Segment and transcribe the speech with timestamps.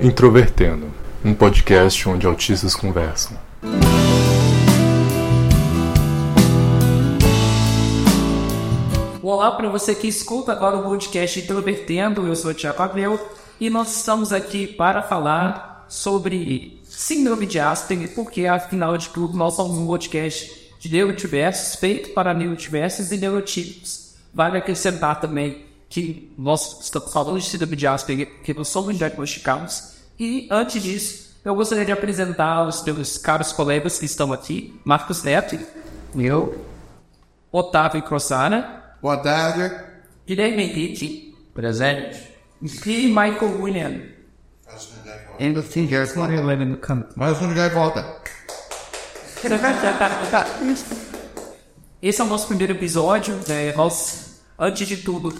[0.00, 0.92] Introvertendo,
[1.24, 3.36] um podcast onde autistas conversam.
[9.20, 13.18] Olá para você que escuta agora o podcast Introvertendo, eu sou o Tiago Abreu
[13.58, 19.54] e nós estamos aqui para falar sobre síndrome de Asperger, porque afinal de tudo nós
[19.54, 24.14] somos um podcast de neurodiversos feito para neurodiversos e neurotípicos.
[24.32, 29.94] Vale acrescentar também que nós estamos falando de síndrome de Asperger porque nós somos diagnosticados
[30.18, 35.22] e antes disso eu gostaria de apresentar os meus caros colegas que estão aqui, Marcos
[35.22, 35.58] Neto,
[36.16, 36.64] eu,
[37.52, 39.84] Otávio Crossara, Boa tarde.
[40.26, 42.26] Guilherme Henrique, presente.
[42.86, 44.13] E Michael William.
[45.38, 47.08] Ainda sim, já estou no campo.
[47.16, 48.20] Mais um lugar e volta.
[52.00, 53.38] Esse é o nosso primeiro episódio.
[53.48, 53.72] Né?
[53.74, 55.34] Nós, antes de tudo,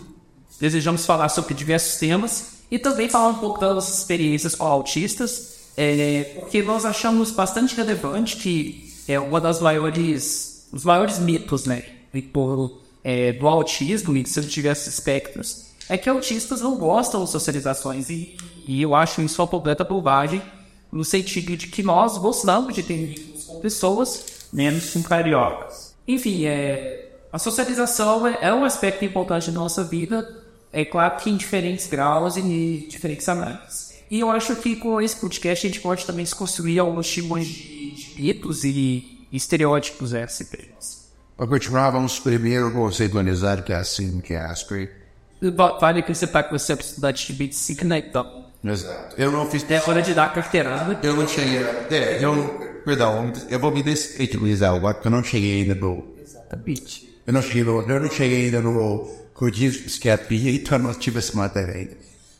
[0.60, 5.70] desejamos falar sobre diversos temas e também falar um pouco das nossas experiências com autistas,
[5.76, 11.84] é, porque nós achamos bastante relevante que é uma das maiores, os maiores mitos, né,
[12.32, 17.30] por, é, do autismo e de seus diversos espectros, é que autistas não gostam de
[17.30, 18.36] socializações e,
[18.66, 20.42] e eu acho isso uma completa bobagem
[20.90, 25.94] no sentido de que nós gostamos de ter vínculos com pessoas menos com cariocas.
[26.06, 30.42] Enfim, é, a socialização é, é um aspecto importante da nossa vida,
[30.72, 33.94] é claro que em diferentes graus e em diferentes análises.
[34.10, 37.46] E eu acho que com esse podcast a gente pode também se construir alguns tipos
[37.46, 41.08] de mitos e estereótipos né, SCPs.
[41.36, 45.03] Para continuar, vamos primeiro conceitualizar que é assim que é Asperger.
[45.52, 48.46] Vale acrescentar que você é estudante de medicina, então.
[48.64, 49.14] Exato.
[49.20, 49.68] Eu não fiz.
[49.70, 50.98] É hora de dar carteirada.
[51.02, 51.58] Eu não cheguei.
[51.90, 52.82] É, eu.
[52.84, 56.14] Perdão, eu vou me descritualizar agora, porque eu não cheguei ainda no.
[56.20, 57.14] Exatamente.
[57.26, 60.94] Eu não cheguei, no, eu não cheguei ainda no rodízio de psiquiatria, então eu não
[60.94, 61.96] tive essa matéria ainda.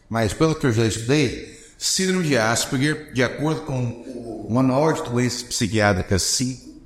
[0.09, 5.03] Mas pelo que eu já estudei, síndrome de Asperger, de acordo com o Manual de
[5.03, 6.81] Doenças Psiquiátricas, sim,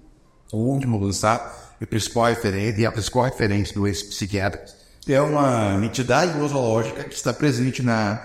[0.53, 4.77] o último lançado, e principal referência, e a principal referência de doenças psiquiátricas,
[5.13, 8.23] é uma entidade nosológica que está presente na,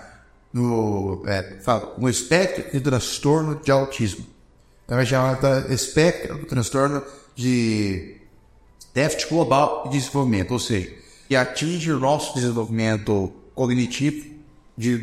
[0.52, 4.26] no, é, fala, no espectro de transtorno de autismo.
[4.86, 7.02] Também chamada espectro do transtorno
[7.36, 8.18] de
[8.94, 10.94] déficit global de desenvolvimento, ou seja,
[11.28, 14.34] que atinge o nosso desenvolvimento cognitivo
[14.78, 15.02] de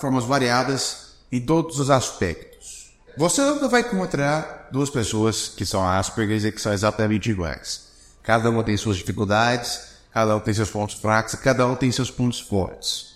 [0.00, 2.92] formas variadas em todos os aspectos.
[3.16, 7.88] Você nunca vai encontrar duas pessoas que são Asperger e que são exatamente iguais.
[8.22, 12.10] Cada uma tem suas dificuldades, cada um tem seus pontos fracos, cada um tem seus
[12.10, 13.12] pontos fortes.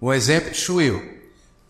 [0.00, 1.00] Um exemplo sou eu.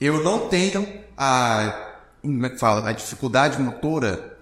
[0.00, 4.38] Eu não tenho a, como é que fala, a dificuldade motora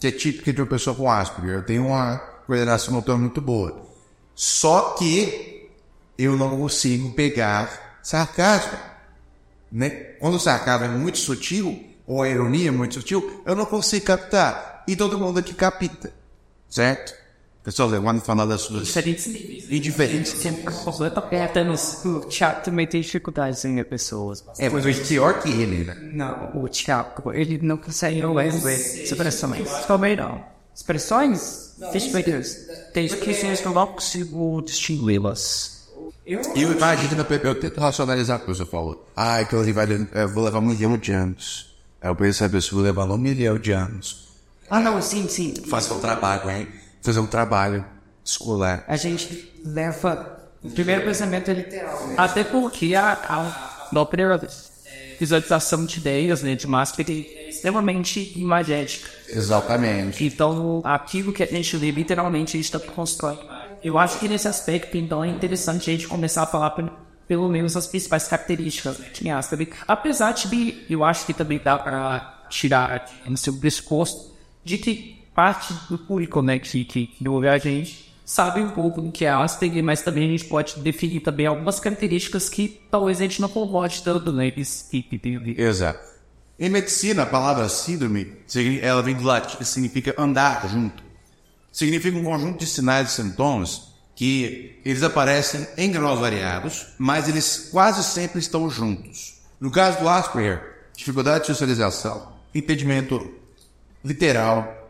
[0.00, 1.54] que é típica de uma pessoa com Asperger.
[1.54, 3.86] Eu tenho uma coordenação motora muito boa.
[4.34, 5.70] Só que
[6.18, 8.78] eu não consigo pegar sarcasmo.
[9.70, 9.90] Né?
[10.20, 14.06] Quando o sarcasmo é muito sutil, ou a ironia é muito sutil, eu não consigo
[14.06, 14.84] captar.
[14.86, 16.12] E todo mundo aqui capta.
[16.68, 17.14] Certo?
[17.64, 18.86] Pessoal, quando falar das suas.
[18.86, 19.70] Diferentes níveis.
[19.70, 20.34] Em diferentes.
[21.42, 24.44] Até no o Thiago também tem dificuldades em pessoas.
[24.58, 25.96] É, mas é pior que ele, né?
[26.12, 28.48] Não, o Thiago, ele não consegue ler
[29.02, 29.66] expressões.
[29.86, 30.44] Também não.
[30.74, 31.74] Expressões?
[31.90, 32.22] Deixa
[32.92, 35.88] Tem expressões que eu não consigo distingui-las.
[36.26, 39.06] E eu imagino, eu tento racionalizar o que você falou.
[39.16, 41.74] Ah, aquilo ali vai, eu vou levar um milhão de anos.
[42.00, 44.28] Aí eu penso, a pessoa vai levar um milhão de anos.
[44.68, 45.54] Ah, não, sim, sim.
[45.66, 46.68] Fazer um trabalho, hein?
[47.04, 47.84] Fazer um trabalho
[48.24, 48.82] escolar.
[48.88, 50.40] A gente leva.
[50.62, 52.06] O primeiro pensamento é literal.
[52.06, 52.14] Né?
[52.16, 54.40] Até porque a, a própria
[55.20, 59.10] visualização de ideias, né, de marketing é extremamente imagética.
[59.28, 60.24] Exatamente.
[60.24, 63.44] Então, aquilo que a gente lê, literalmente, a gente está construindo.
[63.82, 66.74] Eu acho que nesse aspecto, então, é interessante a gente começar a falar
[67.28, 69.74] pelo menos as principais características né, de Asperger.
[69.86, 74.34] Apesar de, eu acho que também dá para tirar no seu pressuposto
[74.64, 79.00] de que parte do público, né, que, que, que ouve a gente, sabe um pouco
[79.00, 83.18] do que é Asperger, mas também a gente pode definir também algumas características que talvez
[83.18, 84.50] a gente não concorde tanto, né,
[85.58, 86.14] Exato.
[86.58, 88.32] Em medicina, a palavra síndrome,
[88.80, 91.02] ela vem do latim, significa andar junto.
[91.72, 97.68] Significa um conjunto de sinais e sintomas que eles aparecem em graus variados, mas eles
[97.72, 99.40] quase sempre estão juntos.
[99.60, 100.62] No caso do Asperger,
[100.96, 103.34] dificuldade de socialização, impedimento
[104.04, 104.83] literal,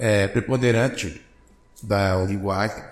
[0.00, 1.20] é, preponderante
[1.82, 2.82] da linguagem,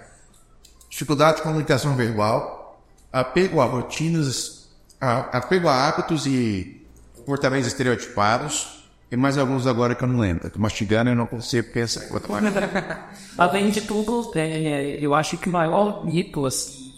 [0.91, 4.69] dificuldade de comunicação verbal, apego a rotinas,
[5.01, 8.77] a, apego a hábitos e comportamentos estereotipados,
[9.11, 10.51] E mais alguns agora que eu não lembro.
[10.51, 12.03] Que mastigando eu não consigo pensar.
[13.39, 16.93] Além de tudo, é, eu acho que o maior mito, assim,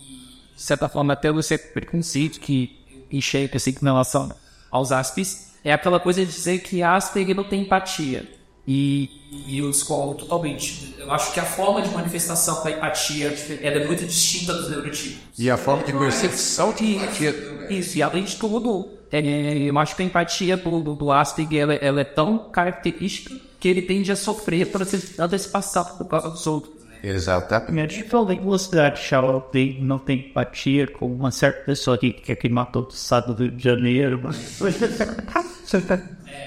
[0.57, 2.77] de certa forma, até você preconceito que
[3.13, 4.35] enxerga assim com relação
[4.73, 8.40] aos Aspis, é aquela coisa de dizer que Asperger não tem empatia.
[8.67, 9.11] E,
[9.47, 10.95] e eu discordo totalmente.
[10.99, 15.19] Eu acho que a forma de manifestação da empatia é muito distinta dos neurotipos.
[15.39, 17.67] E a forma de percepção de empatia.
[17.71, 21.63] Isso, e além de tudo, é, eu acho que a empatia do, do, do Asperger
[21.63, 26.31] ela, ela é tão característica que ele tende a sofrer por essa antecipação por causa
[26.31, 26.81] dos outros.
[27.03, 27.97] Exatamente.
[27.97, 32.49] Minha falei você Charles tem, não tem empatia com uma certa pessoa que, que, que
[32.49, 34.21] matou o estado do Rio de Janeiro.
[34.23, 34.59] Mas...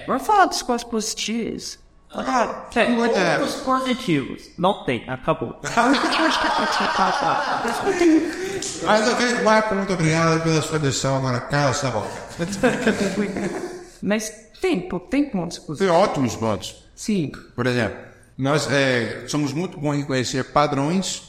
[0.08, 1.80] Vamos falar dos coisas positivas.
[2.16, 3.38] Ah, é, É.
[3.40, 4.44] pontos positivos.
[4.58, 5.60] Não tem, acabou.
[8.86, 11.18] Mas ok, Marco, muito obrigado pela sua lição.
[11.18, 12.08] Agora, cala essa boca.
[14.02, 14.30] Mas
[14.62, 15.80] tem, tem pontos positivos.
[15.80, 16.84] Tem ótimos pontos.
[16.96, 17.32] Sim.
[17.56, 17.98] Por exemplo,
[18.38, 21.24] nós é, somos muito bons em reconhecer padrões,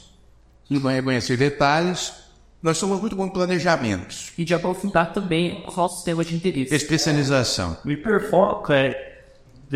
[0.69, 2.13] em reconhecer detalhes.
[2.61, 6.73] Nós somos muito bons em planejamentos, E de aprofundar também o nosso sistema de interesse.
[6.73, 7.77] especialização.
[7.85, 9.14] O hiperfoco é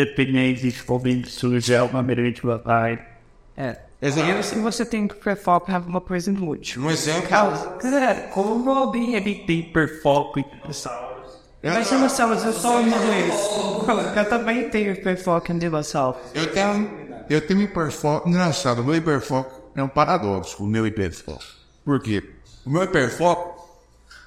[0.05, 2.99] dependente de como surge uma meramente vai.
[3.57, 3.77] É.
[4.01, 6.81] Exemplo, Se você tem hiperfoco, é alguma coisa inútil.
[6.83, 7.27] um exemplo.
[7.27, 11.33] Cara, como alguém ele tem hiperfoco em dinossauros?
[11.61, 13.33] Mas dinossauros, eu sou uma vez.
[14.15, 16.21] Eu também tenho hiperfoco em dinossauros.
[16.33, 16.89] Eu tenho,
[17.29, 18.29] eu tenho hiperfoco.
[18.29, 21.43] Engraçado, o meu hiperfoco é um paradoxo, o meu hiperfoco.
[21.83, 22.23] Por quê?
[22.65, 23.67] O meu hiperfoco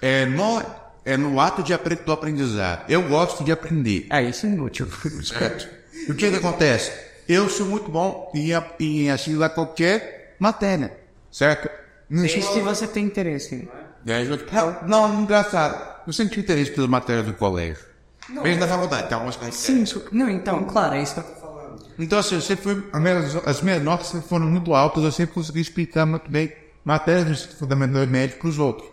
[0.03, 0.63] é no,
[1.05, 2.85] é no ato de apre- do aprendizado.
[2.89, 4.07] Eu gosto de aprender.
[4.11, 4.87] É, isso é inútil.
[5.23, 5.69] Certo?
[6.09, 6.93] O que que acontece?
[7.29, 8.51] Eu sou muito bom em,
[8.81, 10.97] em assimilar qualquer matéria.
[11.31, 11.69] Certo?
[12.11, 13.69] Não sei Se você tem interesse.
[14.05, 14.39] E aí, eu-
[14.87, 16.03] Não, engraçado.
[16.07, 17.85] Eu sempre tive interesse pelas matérias do colégio.
[18.29, 21.41] Mesmo da faculdade, então, mas Sim, isso- não, então, claro, é isso que eu tô
[21.41, 21.87] falando.
[21.99, 25.13] Então, assim, eu sempre fui, as, minhas, as minhas notas sempre foram muito altas, eu
[25.13, 26.53] sempre consegui explicar muito bem
[26.85, 28.89] matérias do ensino fundamental e médio para os outros.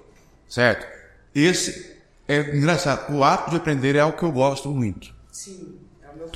[0.48, 0.86] Certo?
[1.34, 1.99] Esse
[2.30, 3.14] é engraçado.
[3.14, 5.14] O ato de aprender é algo que eu gosto muito.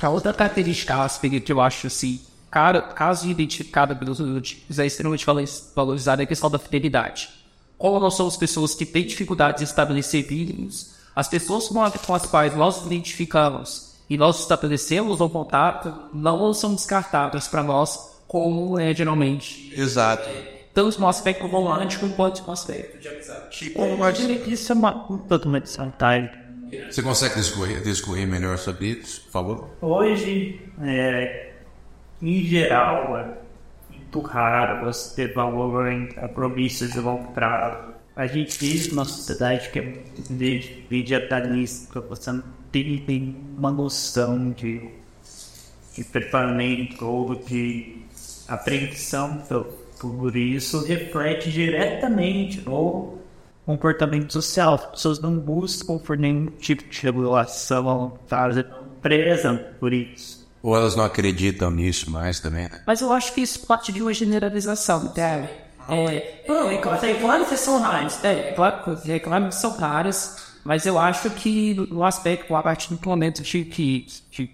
[0.02, 2.20] A outra característica Asperger que eu acho assim,
[2.50, 5.44] cara, caso identificada pelos neurotipos, é extremamente valo-
[5.74, 7.30] valorizada é a questão da fidelidade.
[7.78, 12.14] Como nós somos pessoas que têm dificuldades em estabelecer vínculos, as pessoas com as com
[12.14, 18.14] as quais nós nos identificamos e nós estabelecemos um contato não são descartadas para nós
[18.26, 19.72] como é geralmente.
[19.76, 20.28] Exato.
[20.74, 23.72] Tanto no aspecto romântico quanto no aspecto de amizade.
[24.52, 24.92] Isso é uma
[25.28, 26.30] totalmente vantagem.
[26.90, 29.70] Você consegue discorrer, discorrer melhor sobre isso, por favor?
[29.80, 31.52] Hoje, é,
[32.20, 33.38] em geral, é
[33.90, 37.94] muito raro você ter valor em promessas de longo prazo.
[38.16, 40.32] A gente vive numa sociedade que é muito
[40.90, 44.88] imediatalista, você não tem, tem uma noção de,
[45.94, 47.98] de preparamento ou de
[48.48, 53.18] apreensão por, por isso reflete diretamente no
[53.64, 54.74] comportamento social.
[54.74, 58.64] As pessoas não buscam por nenhum tipo de regulação, sabe?
[59.04, 60.48] prezam por isso.
[60.62, 62.80] Ou elas não acreditam nisso mais também, né?
[62.86, 65.50] Mas eu acho que isso parte de uma generalização, entende?
[65.86, 66.44] É, é
[67.10, 72.02] é que são raras, é, claro, é que são raras, mas eu acho que no
[72.02, 74.06] aspecto, a partir do momento de que,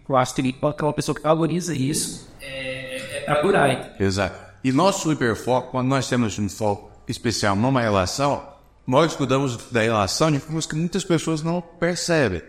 [0.08, 3.78] eu acho que aquela pessoa que valoriza isso, é, é por aí.
[4.00, 4.49] Exato.
[4.62, 8.42] E nosso hiperfoco, quando nós temos um foco especial numa relação,
[8.86, 12.42] nós cuidamos da relação de formas que muitas pessoas não percebem.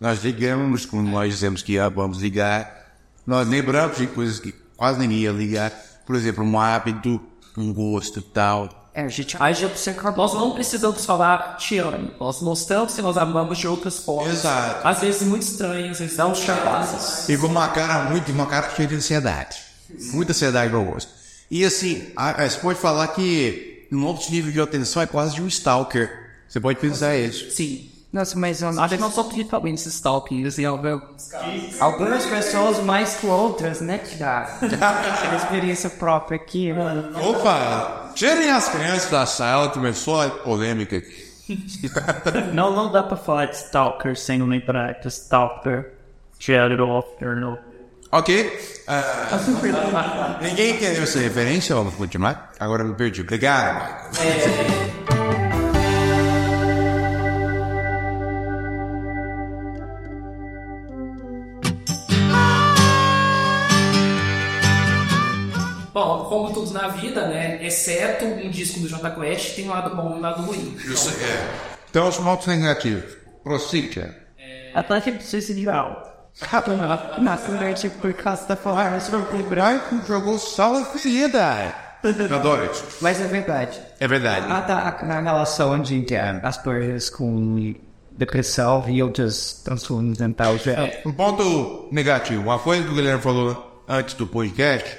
[0.00, 2.96] Nós ligamos quando nós dizemos que ah, vamos ligar,
[3.26, 5.70] nós lembramos de coisas que quase nem ia ligar,
[6.04, 7.20] por exemplo, um hábito,
[7.56, 8.90] um gosto e tal.
[8.92, 10.16] É, a gente age observando.
[10.16, 12.10] Nós não precisamos falar te amo.
[12.18, 14.34] Nós mostramos que nós amamos de outras formas.
[14.34, 14.86] Exato.
[14.86, 17.28] Às vezes muito estranhas, às vezes não chamadas.
[17.28, 19.58] E com uma cara muito, uma cara cheia de ansiedade.
[20.12, 21.23] Muita ansiedade no rosto.
[21.50, 25.34] E assim, a- a- você pode falar que um outro nível de atenção é quase
[25.36, 26.10] de um stalker.
[26.48, 27.50] Você pode pensar isso.
[27.50, 27.90] Sim.
[28.12, 31.32] Nossa, mas eu acho que não são principalmente esses stalkers e alguns
[31.80, 34.50] Algumas pessoas mais que outras, né, Tiago?
[34.66, 37.10] Aquela experiência própria aqui, mano.
[37.28, 38.12] Opa!
[38.14, 41.24] Tirem as crianças da sala, começou a polêmica aqui.
[42.54, 45.92] Não, não dá pra falar de Stalker sem lembrar que Stalker
[46.38, 47.58] Shadow of Eternal.
[48.14, 48.30] Ok.
[48.86, 51.74] ah, ninguém entendeu essa referência?
[51.74, 52.52] Vamos continuar?
[52.60, 53.22] Agora eu me perdi.
[53.22, 54.44] Obrigado, Michael.
[65.92, 69.96] Bom, como tudo na vida, né, exceto um disco do Jota Quest, tem um lado
[69.96, 70.76] bom e um lado ruim.
[70.84, 71.74] Isso é.
[71.90, 73.16] Então, os pontos negativos.
[73.42, 74.14] Prossiga.
[74.72, 75.24] A taxa de
[77.18, 78.98] Na frente por causa da forra,
[79.32, 81.74] o branco jogou só a ferida.
[82.34, 82.84] Adoro isso.
[83.00, 83.80] Mas é verdade.
[83.98, 84.46] É verdade.
[84.50, 87.74] A, a, na relação de eh, as pessoas com
[88.10, 90.66] depressão e outros transtornos mentais.
[90.66, 92.42] É, Um ponto negativo.
[92.42, 94.98] Uma coisa que o Guilherme falou antes do podcast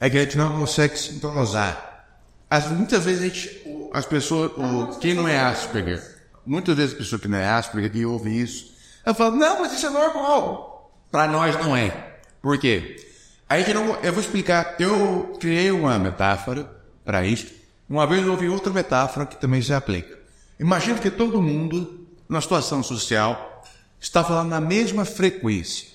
[0.00, 2.06] é que a gente não consegue se sintonizar.
[2.50, 6.02] As, muitas vezes a gente, as pessoas, o, quem não é Asperger,
[6.46, 8.72] muitas vezes a pessoa que não é Asperger que ouve isso,
[9.04, 10.67] ela fala, não, mas isso é normal.
[11.10, 12.18] Para nós não é.
[12.42, 12.96] Por quê?
[13.48, 14.76] A gente não, eu vou explicar.
[14.78, 16.70] Eu criei uma metáfora
[17.04, 17.46] para isso.
[17.88, 20.18] Uma vez eu ouvi outra metáfora que também se aplica.
[20.60, 23.62] Imagina que todo mundo, na situação social,
[24.00, 25.88] está falando na mesma frequência,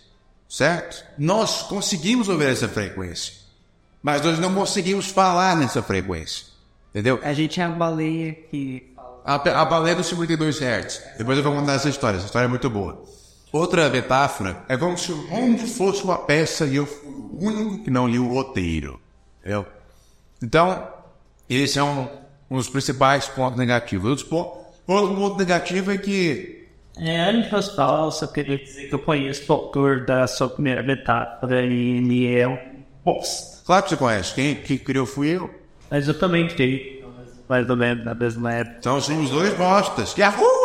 [0.50, 1.04] certo?
[1.18, 3.34] Nós conseguimos ouvir essa frequência,
[4.02, 6.48] mas nós não conseguimos falar nessa frequência,
[6.90, 7.20] entendeu?
[7.24, 8.92] a gente é a baleia que.
[9.26, 11.02] A, a baleia dos 52 Hz.
[11.18, 13.04] Depois eu vou contar essa história, essa história é muito boa.
[13.54, 17.84] Outra metáfora é como se o mundo fosse uma peça e eu fui o único
[17.84, 19.00] que não li o roteiro,
[19.40, 19.64] entendeu?
[20.42, 20.88] Então,
[21.48, 22.08] esse é um,
[22.50, 24.10] um dos principais pontos negativos.
[24.10, 24.58] Outro ponto,
[24.88, 26.68] outro ponto negativo é que
[26.98, 30.50] É, antes de falar, eu só queria dizer que eu conheço o autor da sua
[30.50, 32.58] primeira metáfora e ele é um
[33.06, 33.62] bosta.
[33.66, 34.34] Claro que você conhece.
[34.34, 35.48] Quem, quem criou fui eu.
[35.92, 37.06] Mas eu também tenho,
[37.48, 38.78] mais ou menos na mesma época.
[38.80, 40.18] Então somos dois bostas.
[40.18, 40.63] Yahoo!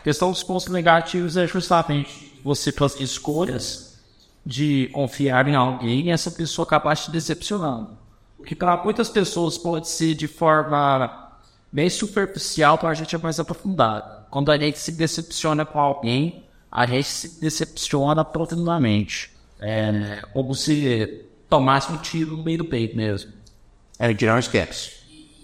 [0.00, 4.00] A questão dos pontos negativos é justamente você fazer escolhas
[4.44, 7.98] de confiar em alguém e essa pessoa acabar te decepcionando.
[8.38, 11.30] O que para muitas pessoas pode ser de forma
[11.70, 14.24] bem superficial, para a gente é mais aprofundado.
[14.30, 19.30] Quando a gente se decepciona com alguém, a gente se decepciona profundamente.
[19.60, 23.30] É como se tomasse um tiro no meio do peito mesmo.
[23.98, 24.92] É, gente não esquece.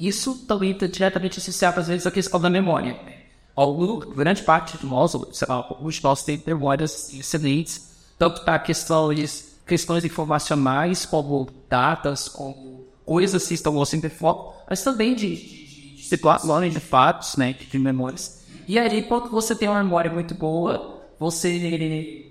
[0.01, 3.16] Isso também está diretamente associado, às vezes, à questão da memória.
[3.57, 11.07] Algum, grande parte de nós, de nós têm memórias excelentes, tanto para questões, questões informacionais,
[11.07, 16.81] como datas, como coisas que estão sempre foco, mas também de, de, de situações, de
[16.81, 18.45] fatos, né, de memórias.
[18.69, 21.59] E aí, quando você tem uma memória muito boa, você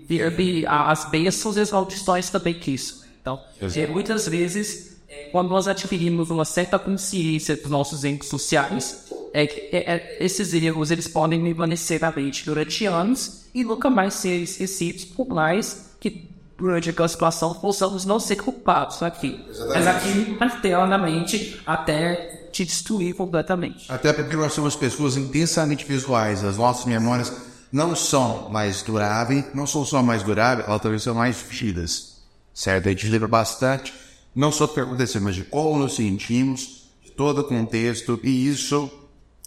[0.06, 3.04] vê as bênçãos e as maldições também que isso.
[3.20, 4.96] Então, é, muitas vezes
[5.32, 9.06] quando nós adquirimos uma certa consciência dos nossos erros sociais,
[9.42, 13.90] é, que- é, é, esses erros eles podem permanecer na mente durante anos e nunca
[13.90, 16.28] mais ser esquecidos, por mais que
[16.58, 19.38] durante aquela situação possamos não ser culpados aqui.
[19.68, 23.84] Mas aqui martela na mente até te destruir completamente.
[23.92, 26.42] Até porque nós somos pessoas intensamente visuais.
[26.42, 27.30] As nossas memórias
[27.70, 32.16] não são mais duráveis, não são só mais duráveis, elas também são mais vívidas.
[32.54, 32.88] Certo?
[32.88, 33.92] A gente lembra bastante,
[34.34, 38.48] não só do que aconteceu, mas de como nos sentimos, de todo o contexto, e
[38.48, 38.90] isso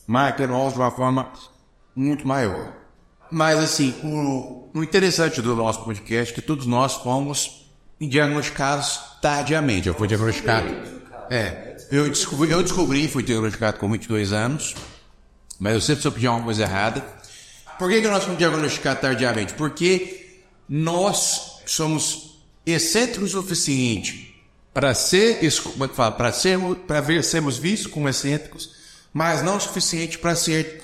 [0.09, 1.31] marca nós de uma forma
[1.95, 2.73] muito maior.
[3.29, 7.69] Mas, assim, o, o interessante do nosso podcast é que todos nós fomos
[8.01, 9.87] diagnosticados tardiamente.
[9.87, 10.67] Eu fui diagnosticado.
[11.29, 14.73] É, eu descobri, eu descobri fui diagnosticado com 22 anos,
[15.59, 17.05] mas eu sempre soube de alguma coisa errada.
[17.77, 19.53] Por que, que nós fomos diagnosticados tardiamente?
[19.53, 26.11] Porque nós somos excêntricos o suficiente para ser, como é que fala?
[26.13, 28.78] Para sermos, para sermos vistos como excêntricos,
[29.13, 30.83] mas não o suficiente para ser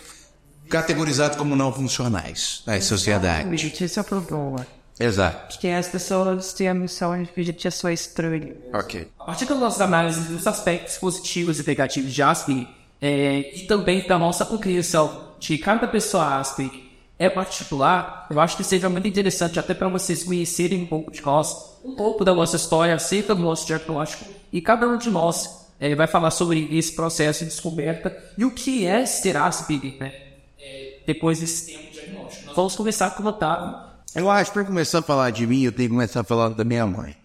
[0.70, 3.56] categorizados como não funcionais na sociedade.
[3.84, 4.66] Esse é o problema.
[5.00, 5.54] Exato.
[5.54, 8.56] Porque as pessoas têm a missão de que a gente é só estranho.
[8.74, 9.08] Ok.
[9.20, 12.68] A partir da nossa análise dos aspectos positivos e negativos de Aspen,
[13.02, 16.86] é, e também da nossa compreensão de cada pessoa Aspen
[17.20, 21.22] é particular, eu acho que seja muito interessante até para vocês conhecerem um pouco de
[21.22, 25.65] nós, um pouco da nossa história, acerca do nosso diagnóstico, e cada um de nós
[25.92, 30.14] é, vai falar sobre esse processo de descoberta e o que é ser Aspen, né?
[30.60, 32.46] É, depois desse tempo diagnóstico.
[32.48, 33.78] Nós vamos começar com o Otávio.
[34.16, 36.64] Eu acho que para começar a falar de mim, eu tenho que começar falando da
[36.64, 37.16] minha mãe.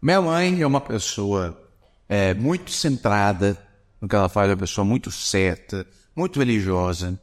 [0.00, 1.58] Minha mãe é uma pessoa
[2.08, 3.58] é, muito centrada
[4.00, 7.18] no que ela faz, é uma pessoa muito certa, muito religiosa,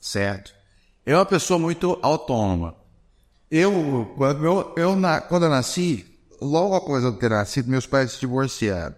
[0.00, 0.52] certo?
[1.06, 2.74] É uma pessoa muito autônoma.
[3.50, 6.04] Eu, quando eu, eu na- quando eu nasci,
[6.40, 8.94] logo após eu ter nascido, meus pais se divorciaram.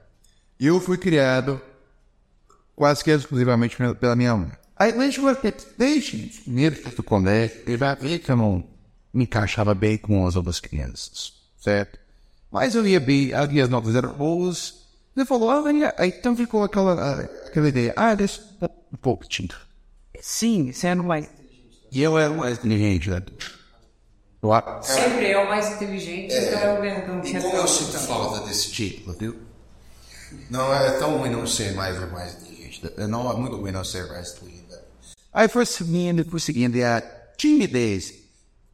[0.58, 1.60] E eu fui criado
[2.74, 4.52] quase que exclusivamente pela- minha mãe.
[4.76, 5.36] Aí, desde o
[5.78, 8.64] desde o primeiro do colégio, ele vai ver que eu não
[9.12, 11.98] me encaixava bem com as outras crianças, certo?
[12.50, 14.86] Mas eu ia bem, ali as notas eram boas.
[15.16, 19.56] Ele falou, ah, aí, aí então ficou aquela, aquela ideia, ah, deixa um pouco tinta.
[20.20, 21.28] Sim, você não vai.
[21.90, 23.22] E eu era o mais inteligente, né?
[24.42, 24.50] Eu,
[24.82, 29.16] Sempre é o mais inteligente, então eu não tinha Como eu sinto falta desse título,
[29.18, 29.45] viu?
[30.50, 32.82] Não é tão ruim não ser mais mais inteligente.
[33.08, 34.66] Não é muito ruim não ser mais inteligente.
[35.32, 37.02] Aí foi seguindo, foi seguindo, e a
[37.36, 38.26] timidez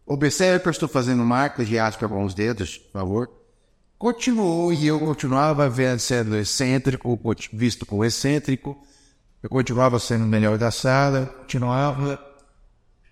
[0.06, 3.30] Observe que eu estou fazendo marcas de aspa com os dedos, por favor.
[3.96, 7.18] Continuou e eu continuava sendo excêntrico,
[7.52, 8.76] visto como excêntrico.
[9.42, 12.20] Eu continuava sendo o melhor da sala, continuava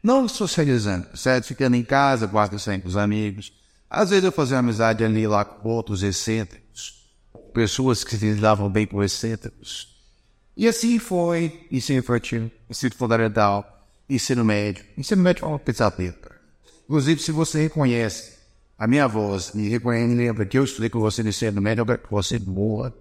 [0.03, 1.47] não socializando, certo?
[1.47, 3.53] Ficando em casa, quase sempre com os amigos.
[3.89, 7.00] Às vezes eu fazia amizade ali lá com outros excêntricos,
[7.53, 9.89] pessoas que se lidavam bem com excêntricos.
[10.57, 14.85] E assim foi, ensino infantil, ensino fundamental, ensino médio.
[14.97, 16.15] Ensino médio é uma pesadelo.
[16.85, 18.39] Inclusive, se você reconhece
[18.79, 21.99] a minha voz, me reconhece, lembra que eu estudei com você no ensino médio, eu
[21.99, 22.93] que você morra,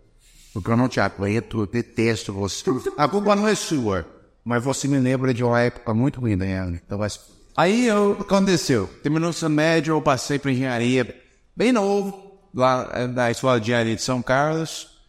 [0.54, 2.64] porque eu não te aguento, eu detesto você.
[2.98, 4.06] A culpa não é sua.
[4.44, 7.20] Mas você me lembra de uma época muito ruim da minha Então, mas...
[7.56, 8.88] Aí eu, aconteceu.
[9.04, 11.16] Terminou o ensino médio, eu passei para engenharia
[11.56, 15.00] bem novo, lá na escola de São Carlos.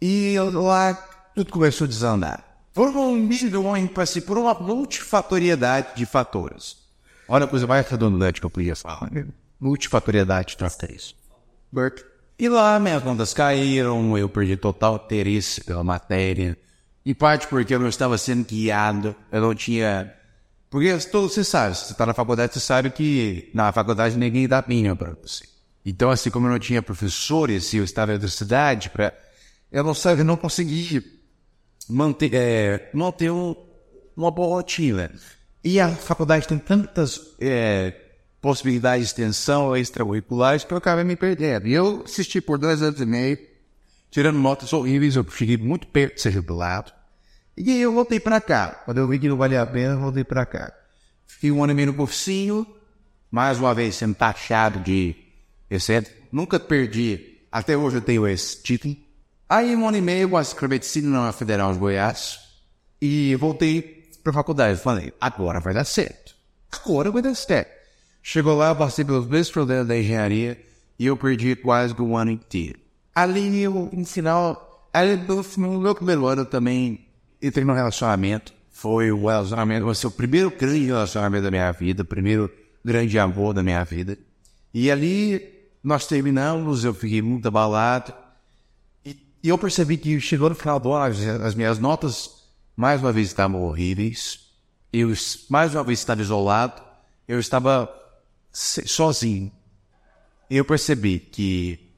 [0.00, 0.94] E lá
[1.34, 2.44] tudo começou a desandar.
[2.72, 6.76] Por um milhão, passei por uma multifatoriedade de fatores.
[7.28, 9.10] Olha a coisa mais redundante que eu podia falar.
[9.60, 11.16] Multifatoriedade de isso.
[11.72, 11.98] Burp.
[12.38, 16.56] E lá minhas contas caíram, eu perdi total interesse pela matéria.
[17.04, 20.14] Em parte porque eu não estava sendo guiado, eu não tinha.
[20.70, 24.62] Porque você sabe, se você está na faculdade, você sabe que na faculdade ninguém dá
[24.62, 25.44] pinha para você.
[25.88, 29.10] Então, assim como eu não tinha professores e eu estava na cidade, pra,
[29.72, 31.02] eu não sabia, não conseguia
[31.88, 33.56] manter, é, manter um,
[34.14, 35.10] uma boa rotina.
[35.64, 37.94] E a faculdade tem tantas é,
[38.38, 41.66] possibilidades de extensão extracurriculares que eu acabei me perdendo.
[41.66, 43.38] E eu assisti por dois anos e meio,
[44.10, 46.92] tirando notas horríveis, eu cheguei muito perto de ser jubilado.
[47.56, 48.82] E aí eu voltei para cá.
[48.84, 50.70] Quando eu vi que não valia a pena, eu voltei para cá.
[51.26, 52.66] Fiquei um ano e meio no cursinho,
[53.30, 55.27] mais uma vez sendo taxado de
[55.70, 56.16] excêntrico.
[56.30, 58.96] Nunca perdi, até hoje eu tenho esse título.
[59.48, 62.38] Aí um ano e meio eu escrevi medicina na Federal de Goiás
[63.00, 64.80] e voltei para a faculdade.
[64.80, 66.34] Falei, agora vai dar certo.
[66.70, 67.70] Agora vai dar certo.
[68.22, 70.60] Chegou lá, eu passei pelos mesmos problemas da engenharia
[70.98, 72.78] e eu perdi quase um ano inteiro.
[73.14, 75.16] Ali, eu, no final, ali,
[75.56, 77.06] no meu primeiro ano também
[77.40, 78.52] entrei num relacionamento.
[78.70, 82.52] Foi o relacionamento, vai ser o primeiro grande relacionamento da minha vida, o primeiro
[82.84, 84.18] grande amor da minha vida.
[84.74, 88.12] E ali nós terminamos, eu fiquei muito abalado.
[89.04, 92.44] E, eu percebi que chegou no final do ano, as, as minhas notas
[92.76, 94.48] mais uma vez estavam horríveis.
[94.92, 95.12] Eu
[95.48, 96.82] mais uma vez estava isolado.
[97.26, 97.88] Eu estava
[98.52, 99.52] sozinho.
[100.50, 101.92] Eu percebi que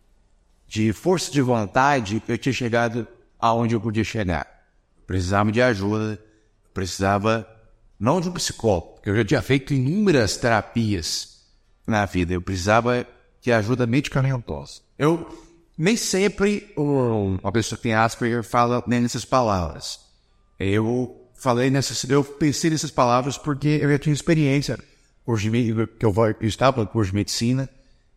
[0.67, 3.07] de força de vontade eu tinha chegado
[3.39, 4.61] aonde eu podia chegar
[5.11, 6.23] precisava de ajuda,
[6.73, 7.45] precisava
[7.99, 11.49] não de um psicólogo, porque eu já tinha feito inúmeras terapias
[11.85, 13.05] na vida, eu precisava
[13.41, 14.81] de ajuda medicamentosa.
[14.99, 15.27] Eu
[15.77, 20.01] nem sempre uma pessoa que tem Asperger fala nessas palavras.
[20.59, 24.79] Eu falei nessas, eu pensei nessas palavras porque eu já tinha experiência,
[25.99, 27.69] que eu, estava no curso de medicina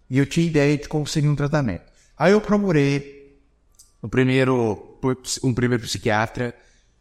[0.09, 1.85] e eu tinha ideia de seria um tratamento.
[2.17, 3.39] Aí eu procurei
[4.01, 4.99] o primeiro,
[5.41, 6.53] um primeiro psiquiatra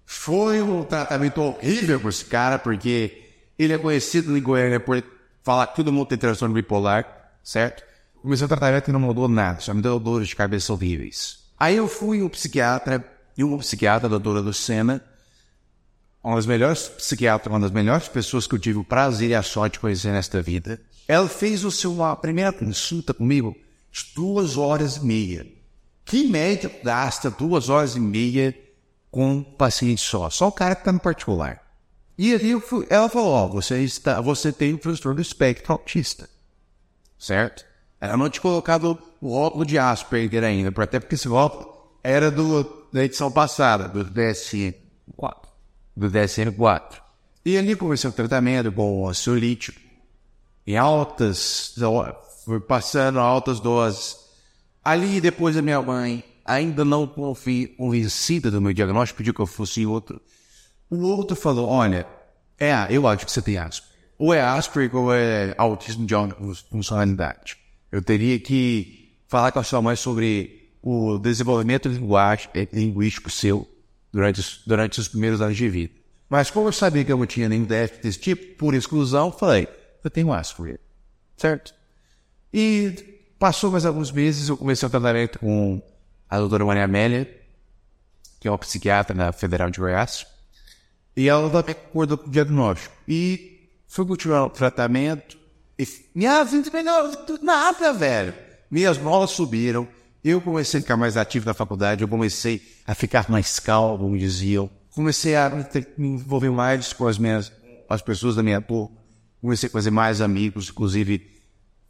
[0.07, 3.23] foi um tratamento horrível para esse cara, porque
[3.59, 5.03] ele é conhecido em Goiânia por
[5.43, 7.83] falar que todo mundo tem transtorno bipolar, certo?
[8.23, 11.41] Comecei o tratamento e não mudou nada, só me deu dores de cabeça horríveis.
[11.59, 13.05] Aí eu fui um psiquiatra,
[13.37, 15.05] e uma psiquiatra, a doutora Lucena,
[16.23, 19.43] uma das melhores psiquiatras, uma das melhores pessoas que eu tive o prazer e a
[19.43, 20.81] sorte de conhecer nesta vida.
[21.09, 23.57] Ela fez o seu, a primeira consulta comigo
[23.91, 25.45] de duas horas e meia.
[26.05, 28.57] Que média gasta duas horas e meia
[29.11, 31.61] com um paciente só, só o cara que está no particular.
[32.17, 36.31] E ali fui, ela falou, oh, você, está, você tem o transtorno do espectro autista,
[37.19, 37.72] certo?
[38.03, 42.89] Ela não tinha colocado o rótulo de Asperger ainda, até porque esse rótulo era do,
[42.93, 45.37] da edição passada, do DSM-4.
[45.97, 47.01] Do DSM-4.
[47.45, 49.79] E ali comecei o tratamento com ansiolítico,
[50.67, 51.77] em altas,
[52.45, 54.17] foi passando altas doses.
[54.85, 59.87] Ali, depois a minha mãe ainda não convencida do meu diagnóstico, pediu que eu fosse
[59.87, 60.21] outro.
[60.91, 62.05] O outro falou, olha,
[62.59, 63.97] é, eu acho que você tem Asperger.
[64.19, 66.15] Ou é Asperger ou é autismo de
[66.69, 67.62] funcionalidade.
[67.93, 71.89] Eu teria que falar com a sua mãe sobre o desenvolvimento
[72.73, 73.69] linguístico seu
[74.11, 75.93] durante, durante os primeiros anos de vida.
[76.29, 79.69] Mas como eu sabia que eu não tinha nenhum déficit desse tipo, por exclusão, falei,
[80.03, 80.81] eu tenho Asperger,
[81.37, 81.75] certo?
[82.53, 85.83] E passou mais alguns meses, eu comecei o tratamento com
[86.29, 87.31] a doutora Maria Amélia,
[88.41, 90.27] que é uma psiquiatra na Federal de Goiás,
[91.15, 92.95] e ela também concordou com o diagnóstico.
[93.07, 95.37] E foi continuar o tratamento,
[96.15, 98.35] minha vida melhorou nada, velho.
[98.71, 99.87] Minhas bolas subiram,
[100.25, 104.17] eu comecei a ficar mais ativo na faculdade, eu comecei a ficar mais calmo, como
[104.17, 104.71] diziam.
[104.95, 105.51] Comecei a
[105.97, 107.53] me envolver mais com as minhas,
[107.89, 108.91] as pessoas da minha turma.
[109.41, 111.31] comecei a fazer mais amigos, inclusive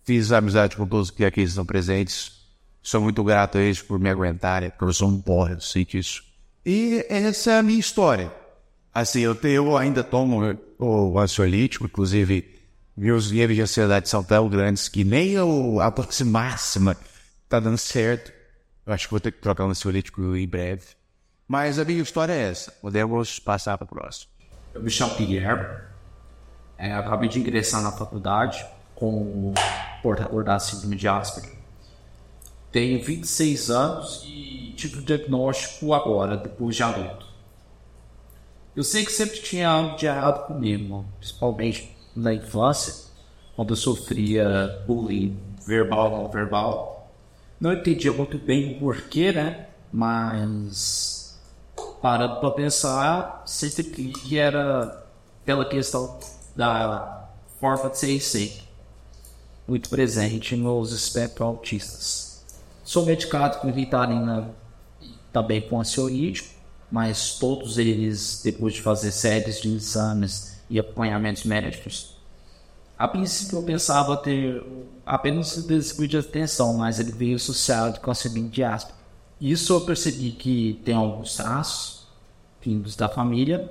[0.05, 2.41] fiz amizade com todos que aqui estão presentes.
[2.83, 5.85] Sou muito grato a eles por me aguentarem, porque eu sou um porra, eu sei
[5.85, 6.25] disso.
[6.65, 8.33] E essa é a minha história.
[8.95, 12.52] Assim, eu, tenho, eu ainda tomo o ansiolítico, inclusive
[12.97, 16.97] meus níveis de ansiedade são tão grandes que nem o, a dose máxima
[17.49, 18.33] tá dando certo.
[18.87, 20.87] Eu acho que vou ter que trocar um ansiolítico em breve.
[21.47, 22.73] Mas a minha história é essa.
[22.73, 24.31] Podemos passar para o próximo.
[24.75, 25.67] Eu me chamo Guilherme.
[26.79, 29.55] É, acabei de ingressar na faculdade com
[30.03, 31.59] portador da síndrome de Asperger.
[32.73, 37.27] Tenho 26 anos e tive o diagnóstico agora, depois de adulto.
[38.75, 42.95] Eu sei que sempre tinha algo de errado comigo, principalmente na infância,
[43.57, 47.11] quando eu sofria bullying verbal não verbal.
[47.61, 49.67] Não entendia muito bem o porquê, né?
[49.93, 51.39] Mas
[52.01, 55.07] parando para pensar, sempre que era
[55.45, 56.19] pela questão
[56.57, 57.29] da
[57.61, 58.63] forma de ser e ser
[59.67, 62.45] muito presente nos espectros autistas.
[62.85, 64.51] Sou medicado com Ritalina
[65.33, 66.49] também com ansiolítico,
[66.91, 72.17] mas todos eles, depois de fazer séries de exames e acompanhamentos médicos,
[72.99, 74.65] a princípio eu pensava ter
[75.05, 79.03] apenas um desvio de atenção, mas ele veio associado com a de Asperger.
[79.39, 82.07] Isso eu percebi que tem alguns traços
[82.63, 83.71] vindos da família.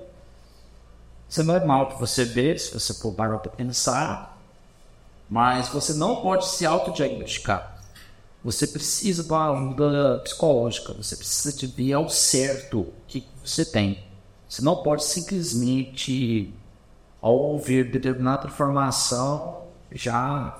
[1.27, 4.37] Isso é normal que você vê, se você for para pensar,
[5.27, 7.81] mas você não pode se autodiagnosticar.
[8.43, 13.65] Você precisa de uma ajuda psicológica, você precisa de ver ao certo o que você
[13.65, 14.03] tem.
[14.47, 16.53] Você não pode simplesmente,
[17.21, 20.57] ao ouvir determinada informação, já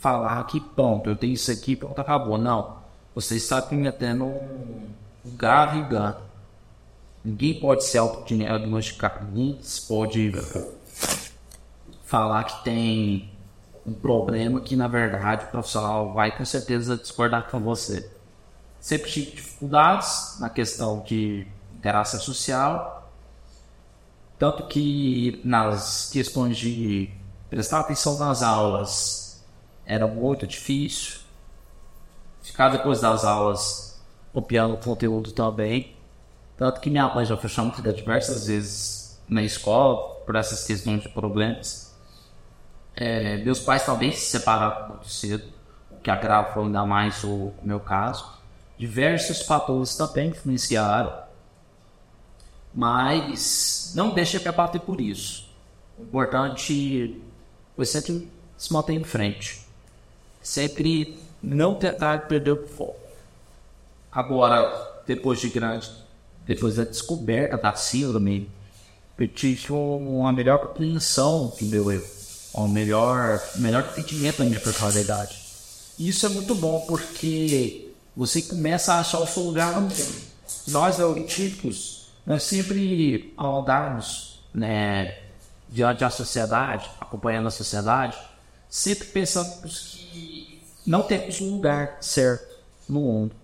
[0.00, 2.36] falar que pronto, eu tenho isso aqui, pronto, acabou.
[2.36, 2.82] Não.
[3.14, 4.88] Você está cometendo um
[5.24, 6.16] engano.
[7.24, 10.32] Ninguém pode se autodiagnosticar, ninguém pode
[12.04, 13.30] falar que tem
[13.86, 18.10] um problema que na verdade o profissional vai com certeza discordar com você.
[18.80, 23.01] Sempre tive dificuldades na questão de interação social,
[24.42, 27.08] tanto que nas questões de
[27.48, 29.40] prestar atenção nas aulas
[29.86, 31.20] era muito difícil.
[32.42, 34.02] Ficar depois das aulas
[34.32, 35.94] copiando o conteúdo também.
[36.56, 41.08] Tanto que minha mãe já fechou muito diversas vezes na escola por essas questões de
[41.10, 41.96] problemas.
[42.96, 45.44] É, meus pais talvez se separaram muito cedo,
[45.88, 48.28] o que agravou ainda mais o meu caso.
[48.76, 51.12] Diversos fatores também influenciaram,
[52.74, 55.48] mas não deixe de abater por isso.
[55.98, 57.20] O importante
[57.76, 59.60] foi sempre se manter em frente,
[60.42, 63.00] sempre não tentar perder o foco.
[64.10, 65.90] Agora, depois de grande,
[66.46, 68.50] depois da descoberta da síndrome,
[69.18, 72.22] eu tive uma melhor compreensão do meu erro
[72.54, 75.38] o melhor, melhor entendimento da minha personalidade.
[75.98, 80.22] Isso é muito bom porque você começa a achar o seu lugar no mundo.
[80.68, 85.18] Nós, neurotípicos, nós sempre, ao andarmos né,
[85.68, 88.16] diante da sociedade, acompanhando a sociedade,
[88.68, 92.58] sempre pensamos que não temos um lugar certo
[92.88, 93.34] no mundo.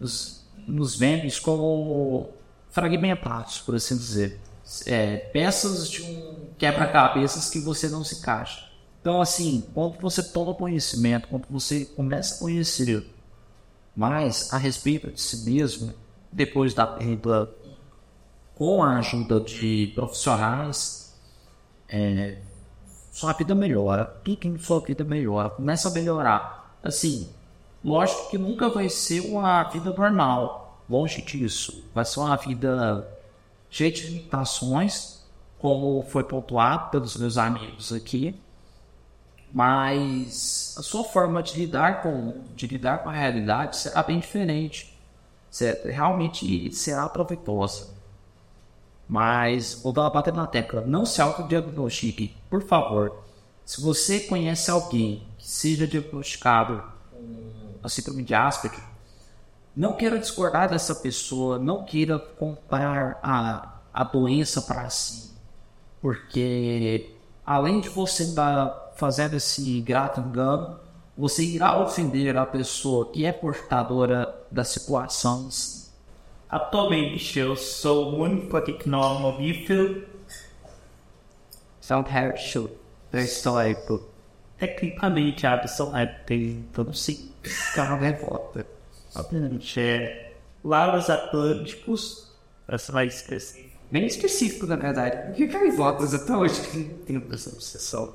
[0.00, 2.28] Nos, nos vemos como
[2.70, 4.40] fragmentados, por assim dizer
[4.86, 8.68] é, peças de um quebra-cabeças que você não se encaixa.
[9.00, 13.06] Então, assim, quando você toma conhecimento, quando você começa a conhecer
[13.96, 15.94] mais a respeito de si mesmo,
[16.30, 17.50] depois da perda,
[18.58, 21.16] com a ajuda de profissionais,
[21.88, 22.38] é,
[23.12, 26.76] sua vida melhora, tudo em sua vida melhora, começa a melhorar.
[26.82, 27.30] Assim,
[27.84, 33.08] lógico que nunca vai ser uma vida normal, longe disso, vai ser uma vida
[33.70, 35.24] cheio de limitações,
[35.60, 38.34] como foi pontuado pelos meus amigos aqui,
[39.52, 44.98] mas a sua forma de lidar com, de lidar com a realidade será bem diferente.
[45.48, 45.86] Certo?
[45.86, 47.97] Realmente será proveitosa.
[49.08, 50.82] Mas vou dar uma batida na tecla.
[50.82, 53.24] Não se autodiagnostique, por favor.
[53.64, 58.84] Se você conhece alguém que seja diagnosticado com a síndrome de Asperger,
[59.74, 65.30] não queira discordar dessa pessoa, não queira comprar a, a doença para si.
[66.00, 67.14] Porque
[67.46, 70.80] além de você estar fazendo esse grato engano,
[71.16, 75.77] você irá ofender a pessoa que é portadora das situações.
[76.48, 80.06] Atualmente eu sou o único aqui que não é mamífero.
[81.80, 82.70] São Herschel,
[83.12, 84.08] histórico.
[84.58, 87.30] Tecnicamente a pessoa é tem todo sim.
[87.74, 88.78] Carro é volta
[89.14, 90.32] obviamente, é
[90.64, 92.28] lavas atlânticos,
[92.66, 93.78] para ser mais específico.
[93.90, 95.28] Bem específico, na verdade.
[95.28, 96.60] Por que caivotas até hoje
[97.06, 98.14] tem essa obsessão?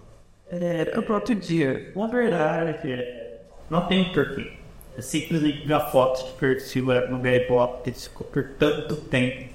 [0.50, 1.92] É, pro outro dia.
[1.96, 4.54] Na verdade, é, não tem porquê.
[4.98, 9.54] É simplesmente a foto de perfil é, no Gaibop, que ficou por tanto tempo.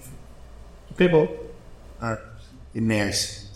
[0.96, 1.52] Pegou.
[2.00, 2.18] Ah,
[2.74, 3.48] inércia.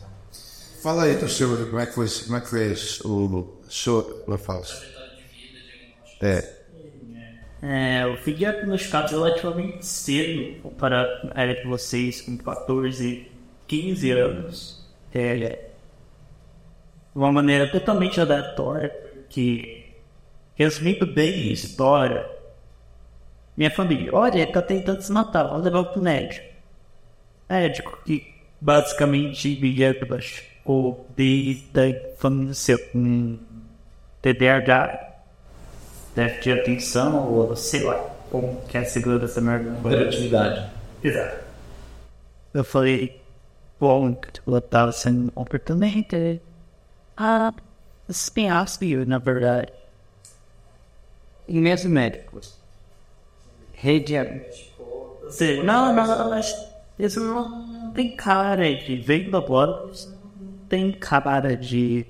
[0.81, 4.65] Fala aí, torcedor, como é que foi, como é que foi o show, eu falo.
[6.21, 6.63] É.
[7.63, 11.31] É, eu fui diagnosticado relativamente cedo comparado
[11.63, 13.31] com vocês com 14,
[13.69, 14.89] 15 anos.
[15.15, 18.91] É, de uma maneira totalmente aleatória,
[19.29, 19.82] que
[20.63, 22.27] resumindo bem história,
[23.57, 26.47] minha família, olha, tá tentando se matar, vamos levar pro médico.
[27.49, 33.39] Médico que basicamente me diagnosticou desde a infância com
[34.23, 35.13] TDAH,
[36.15, 37.99] déficit de atenção, ou sei lá,
[38.31, 39.77] como que é segura essa merda.
[39.79, 40.71] Hiperatividade.
[41.03, 41.45] Exato.
[42.55, 43.21] Eu falei,
[43.81, 46.41] bom, eu tava sendo oportunamente
[47.17, 47.53] ah,
[48.09, 49.73] espinhaço, na verdade.
[51.49, 52.57] E mesmo médicos.
[53.73, 54.15] Rede
[55.31, 56.55] Sim, não, não, mas
[56.99, 62.07] isso não tem cara de vendo agora, não tem cara de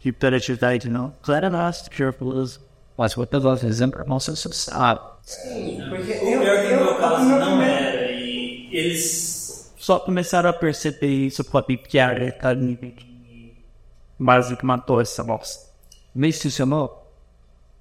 [0.00, 1.12] de hiperatividade, não.
[1.22, 2.48] Claro, nós, pure
[2.96, 5.00] Mas dar um exemplo para você sabe.
[5.22, 11.44] Sim, porque eu, eu, eu, caso não era, e eles só começaram a perceber isso
[11.44, 12.36] com a piada,
[14.18, 15.68] mas o que matou essa moça.
[16.14, 16.97] Me chamou.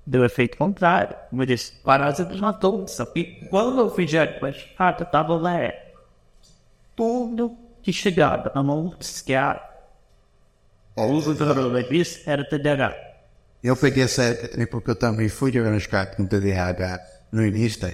[0.07, 1.17] Deu efeito contrário.
[1.33, 2.87] Me disse, parásito matou.
[2.87, 5.59] Só que quando eu fui diagnosticado, eu tava lá.
[6.95, 9.67] Tudo que chegava na mão do psiquiatra.
[10.95, 11.89] O uso do Robert
[12.25, 12.95] era TDAH.
[13.61, 17.89] Eu peguei essa época porque eu também fui diagnosticado com TDAH no início da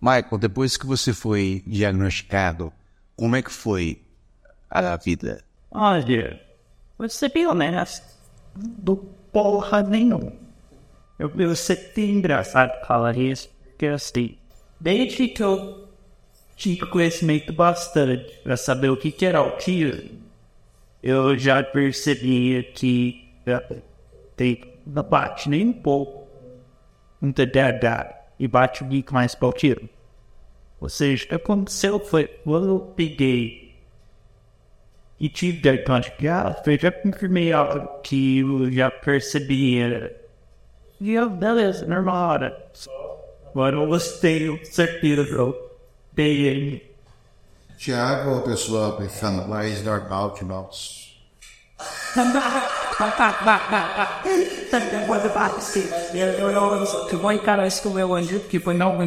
[0.00, 2.72] Michael, depois que você foi diagnosticado,
[3.16, 4.00] como é que foi
[4.70, 5.42] a vida?
[5.72, 6.40] Olha,
[6.96, 8.06] Vou ser bem honesto.
[8.54, 8.96] Do
[9.32, 10.49] porra nenhuma.
[11.20, 14.38] Eu, eu sei engraçado falar isso, porque assim,
[14.80, 15.86] desde que eu
[16.56, 20.18] tive conhecimento bastante para saber o que, que era autismo,
[21.02, 23.28] eu já percebia que
[24.34, 26.26] tem, não bate nem um pouco
[27.20, 29.90] um TDAH e bate um pouco mais para o autismo.
[30.80, 33.76] Ou seja, aconteceu foi quando eu peguei
[35.18, 36.16] e tive diagnóstico.
[36.24, 40.18] Eu já confirmei algo que eu já percebia.
[41.00, 42.38] E eu, beleza, normal.
[42.38, 42.52] Né?
[43.50, 45.70] Agora eu tenho certeza que eu
[46.14, 46.80] tenho
[47.78, 51.18] Tiago, a pessoa pensando mais normal que nós.
[57.08, 58.98] Tu vai encarar isso com o meu anjo, que foi não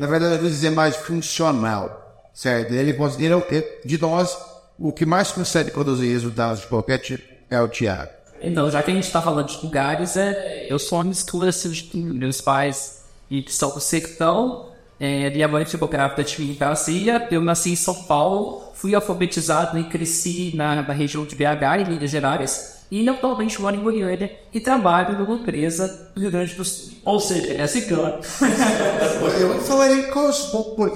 [0.00, 2.72] Na verdade, eu dizer mais funcional, certo?
[2.72, 3.36] Ele considera
[3.84, 4.36] de nós
[4.76, 8.19] o que mais consegue produzir resultados de qualquer tipo é o Tiago.
[8.42, 11.70] Então, já que a gente está falando de lugares, é, eu sou uma mistura assim,
[11.70, 14.70] de meus pais e são do sertão.
[14.98, 17.26] É, minha mãe ficou grávida de mim em Brasília.
[17.30, 21.88] Eu nasci em São Paulo, fui alfabetizado e cresci na, na região de BH, em
[21.88, 22.80] Minas Gerais.
[22.90, 26.92] E atualmente moro em Goiânia e trabalho numa empresa do Rio Grande do Sul.
[27.04, 28.18] Ou seja, é cigano.
[29.40, 30.02] eu falarei
[30.50, 30.90] pouco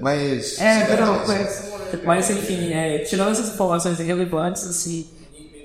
[0.00, 0.60] mas.
[0.60, 1.72] É, não, mas.
[2.04, 5.08] Mas enfim, é, tirando essas informações irrelevantes, assim,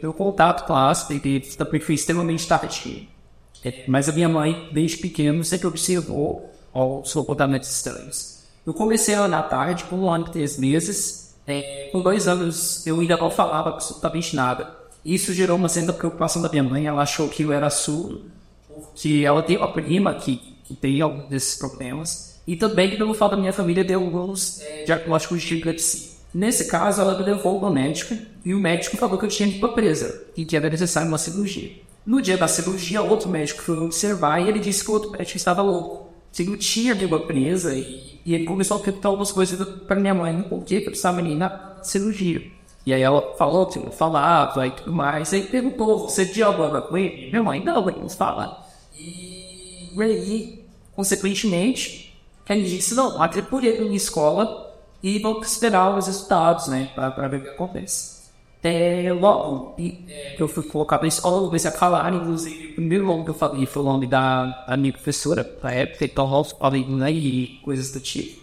[0.02, 3.08] meu contato com a Asperger também foi extremamente tardio.
[3.64, 8.42] É, mas a minha mãe, desde pequeno, sempre observou os comportamentos estranhos.
[8.66, 11.36] Eu comecei a andar tarde, por um ano e três meses.
[11.46, 14.76] É, com dois anos, eu ainda não falava absolutamente nada.
[15.04, 16.86] Isso gerou uma certa preocupação da minha mãe.
[16.86, 18.26] Ela achou que eu era surdo,
[18.68, 22.40] porque ela tem uma prima que, que tem alguns desses problemas.
[22.48, 26.11] E também que, pelo fato da minha família, deu alguns é, diagnósticos de epilepsia.
[26.34, 28.16] Nesse caso, ela me levou ao médico
[28.46, 31.72] e o médico falou que eu tinha língua presa e que era necessário uma cirurgia.
[32.06, 35.38] No dia da cirurgia, outro médico foi observar e ele disse que o outro médico
[35.38, 36.10] estava louco.
[36.32, 40.14] Se não tinha língua presa e, e ele começou a perguntar algumas coisas para minha
[40.14, 42.42] mãe, por que eu precisava ir na cirurgia.
[42.86, 45.34] E aí ela falou que não falava e tudo mais.
[45.34, 47.30] Aí perguntou, você dialogava com ele?
[47.30, 48.66] Minha mãe, não, ele não fala.
[48.98, 50.66] E aí,
[50.96, 52.18] consequentemente,
[52.50, 53.18] ele disse, não,
[53.50, 54.71] por ele na escola
[55.04, 58.22] e vamos esperar os resultados, né, para ver o que acontece.
[58.64, 60.06] É, logo que
[60.38, 63.34] eu fui colocado na escola, eu comecei a falar, inclusive, o primeiro nome que eu
[63.34, 67.92] falei foi o nome da, da minha professora, da época, então falei, né, e coisas
[67.92, 68.40] do tipo.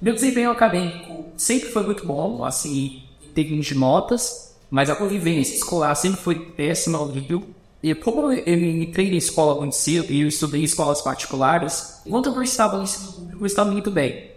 [0.00, 5.54] Meu desempenho acadêmico sempre foi muito bom, assim, em termos de notas, mas a convivência
[5.54, 7.42] escolar sempre foi péssima, horrível.
[7.82, 12.30] E como eu entrei na escola muito cedo e eu estudei em escolas particulares, enquanto
[12.30, 14.30] eu estava no ensino público, eu estava muito bem.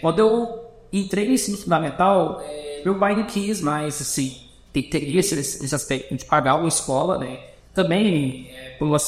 [0.00, 0.57] Quando eu
[0.92, 2.42] entrei no ensino fundamental,
[2.84, 4.36] meu pai não quis mais, assim,
[4.72, 7.40] tem, teria esse, esse aspecto de pagar uma escola, né?
[7.74, 8.98] Também, é, por uma,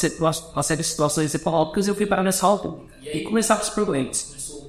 [0.52, 2.94] uma, série de situações econômicas, eu fui para a escola pública.
[3.02, 4.60] E começaram os problemas.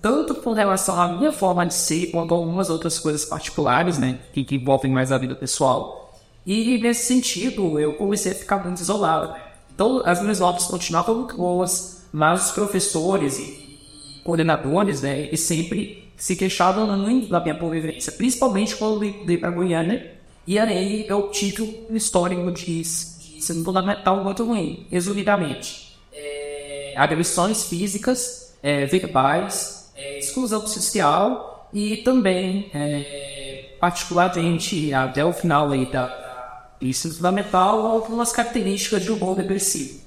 [0.00, 4.20] Tanto com relação à minha forma de ser, quanto a algumas outras coisas particulares, né?
[4.32, 6.14] Que, que envolvem mais a vida pessoal.
[6.46, 9.32] E nesse sentido, eu comecei a ficar muito isolado.
[9.32, 9.40] Né?
[9.74, 16.05] Então, as minhas notas continuavam muito boas, mas os professores e coordenadores, né, eles sempre
[16.16, 20.14] se queixavam muito da minha convivência, principalmente quando eu dei para Goiânia.
[20.46, 25.98] E aí eu tive um histórico de, ensino fundamental muito ruim, resumidamente.
[26.12, 35.70] É, agressões físicas, é, verbais, é, exclusão social e também, é, particularmente, até o final
[35.72, 36.26] aí da,
[36.80, 40.00] ensino fundamental, algumas características de humor depressivo.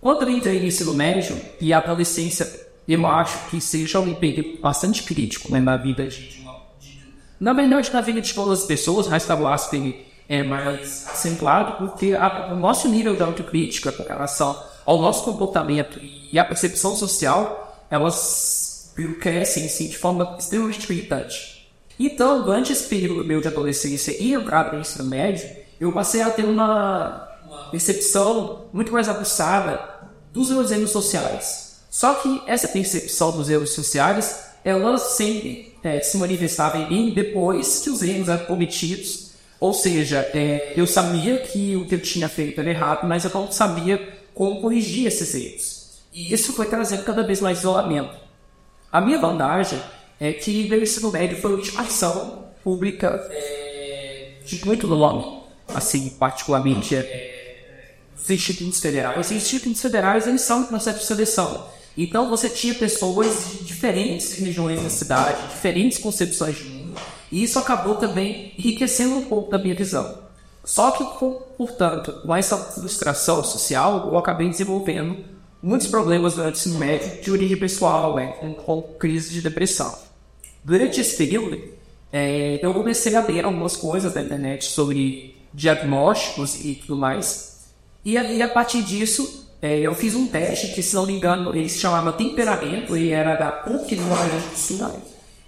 [0.00, 4.60] Quando eu entrei no ensino médio e a adolescência, eu acho que seja um período
[4.60, 6.44] bastante crítico né, na vida de,
[7.38, 12.50] na verdade, na vida de todas as pessoas, o Aspen é mais acentuado, porque a-
[12.52, 16.00] o nosso nível de autocrítica com relação ao nosso comportamento
[16.32, 21.70] e a percepção social, elas crescem assim, de forma extremamente gritante.
[22.00, 25.48] Então, durante esse período meu de adolescência e entrada no ensino médio,
[25.80, 27.28] eu passei a ter uma
[27.70, 29.80] percepção muito mais aguçada
[30.32, 31.67] dos meus erros sociais.
[31.90, 37.80] Só que essa percepção dos erros sociais, ela sempre eh, se manifestava em mim depois
[37.80, 39.30] que os erros eram cometidos.
[39.58, 43.30] Ou seja, eh, eu sabia que o que eu tinha feito era errado, mas eu
[43.32, 45.78] não sabia como corrigir esses erros.
[46.12, 48.14] E isso foi trazendo cada vez mais isolamento.
[48.90, 49.80] A minha vantagem
[50.20, 55.42] é que meu ensino médio foi de ação pública é, de muito nome,
[55.74, 59.18] assim, particularmente é, os institutos federais.
[59.18, 61.77] Os institutos federais, eles são um processo de seleção.
[62.00, 66.94] Então, você tinha pessoas de diferentes regiões da cidade, diferentes concepções de mundo,
[67.32, 70.16] e isso acabou também enriquecendo um pouco da minha visão.
[70.64, 75.24] Só que, por- portanto, com essa frustração social, eu acabei desenvolvendo
[75.60, 78.28] muitos problemas durante o ensino médio de origem pessoal, né,
[78.64, 79.92] com, crise de depressão.
[80.62, 81.60] Durante esse período,
[82.12, 87.58] é, eu comecei a ler algumas coisas na internet sobre diagnósticos e tudo mais.
[88.04, 91.54] E aí, a partir disso, é, eu fiz um teste que, se não me engano,
[91.54, 94.90] ele se chamava Temperamento e era da PUC no Rio do Sul.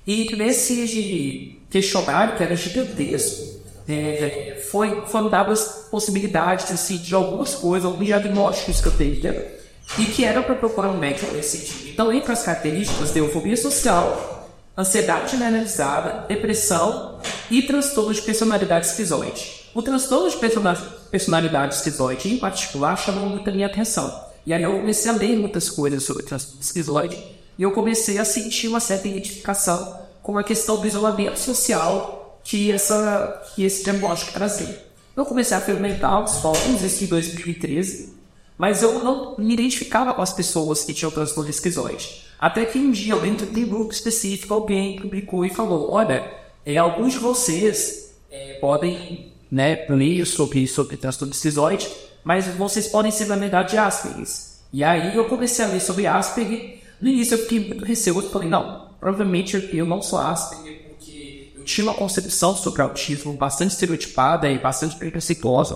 [0.06, 7.86] E nesse questionário, que era gigantesco, é, foi, foram dadas possibilidades assim, de algumas coisas,
[7.86, 9.60] alguns diagnósticos que eu tenho, entendeu?
[9.98, 11.88] e que era para procurar um médico nesse sentido.
[11.88, 17.18] Então, entre as características, deu fobia social, ansiedade generalizada, depressão
[17.50, 19.59] e transtorno de personalidade esquizoide.
[19.74, 20.74] O transtorno de persona-
[21.10, 24.28] personalidade esquizoide, em particular, chamou muito a minha atenção.
[24.44, 27.16] E aí eu comecei a ler muitas coisas sobre transtorno esquizoide
[27.58, 32.72] e eu comecei a sentir uma certa identificação com a questão do isolamento social que,
[32.72, 34.86] essa, que esse diagnóstico trazia.
[35.16, 38.14] Eu comecei a fermentar os fóruns, isso em 2013,
[38.56, 42.24] mas eu não me identificava com as pessoas que tinham transtorno esquizoide.
[42.38, 46.30] Até que um dia, dentro de um grupo específico, alguém publicou e falou: Olha,
[46.64, 51.88] é, alguns de vocês é, podem né, ler sobre, sobre transtorno esquizoide,
[52.22, 54.26] mas vocês podem ser, na verdade, Asperger.
[54.72, 56.80] E aí eu comecei a ler sobre Asperger.
[57.00, 61.64] No início eu fiquei muito receoso, falei: Não, provavelmente eu não sou Asperger, porque eu
[61.64, 65.74] tinha uma concepção sobre autismo bastante estereotipada e bastante preconceituosa,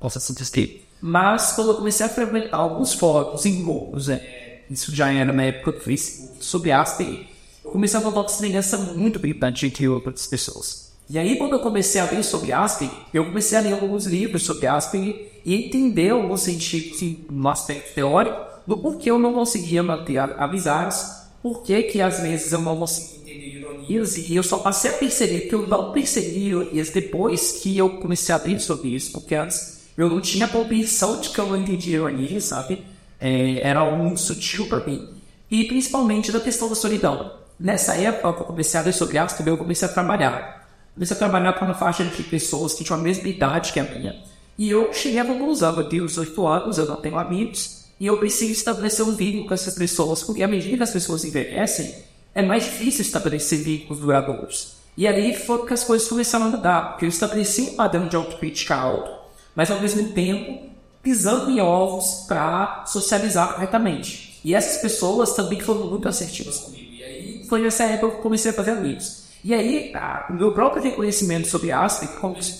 [0.00, 0.86] posso assim dizer.
[1.00, 5.44] Mas quando eu comecei a frequentar alguns fóruns em grupos, é, isso já era na
[5.44, 7.26] época do Facebook, sobre Asperger,
[7.64, 10.83] eu comecei a notar uma semelhança muito gritante entre outras pessoas.
[11.08, 14.42] E aí, quando eu comecei a ler sobre Asperger, eu comecei a ler alguns livros
[14.42, 18.36] sobre Asperger e entender alguns sentidos no aspecto teórico
[18.66, 21.04] do porquê eu não conseguia manter a- amizades,
[21.42, 25.40] por que às vezes eu não conseguia entender ironias e eu só passei a perceber
[25.40, 29.80] que eu não percebi ironias depois que eu comecei a ler sobre isso, porque antes
[29.98, 32.82] eu não tinha compreensão de que eu não entendia ironia, sabe?
[33.20, 35.06] É, era algo muito sutil para mim.
[35.50, 37.32] E principalmente da questão da solidão.
[37.60, 40.63] Nessa época eu comecei a ler sobre Asperger, eu comecei a trabalhar.
[40.94, 43.84] Comecei a trabalhar com uma faixa de pessoas que tinham a mesma idade que a
[43.84, 44.14] minha.
[44.56, 48.16] E eu cheguei à conclusão, eu tenho 18 anos, eu não tenho amigos, e eu
[48.18, 51.94] preciso estabelecer um vínculo com essas pessoas, porque à medida que as pessoas envelhecem,
[52.34, 54.74] é mais difícil estabelecer vínculos duradouros.
[54.96, 58.14] E ali foi que as coisas começaram a mudar, porque eu estabeleci um padrão de
[58.14, 59.10] autocrítica alto,
[59.54, 60.70] mas ao mesmo tempo
[61.02, 64.40] pisando em ovos para socializar corretamente.
[64.44, 66.92] E essas pessoas também foram muito assertivas comigo.
[66.92, 69.23] E aí foi nessa época que eu comecei a fazer amigos.
[69.44, 69.92] E aí,
[70.30, 71.70] o meu próprio reconhecimento sobre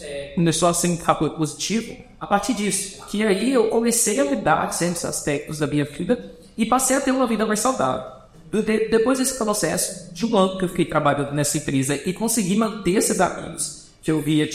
[0.02, 3.02] é, começou a ser um fator positivo a partir disso.
[3.06, 4.24] Que aí eu comecei a
[4.66, 8.04] com certos aspectos da minha vida e passei a ter uma vida mais saudável.
[8.52, 12.54] De- depois desse processo de um ano que eu fiquei trabalhando nessa empresa e consegui
[12.54, 14.46] manter esses amigos que eu via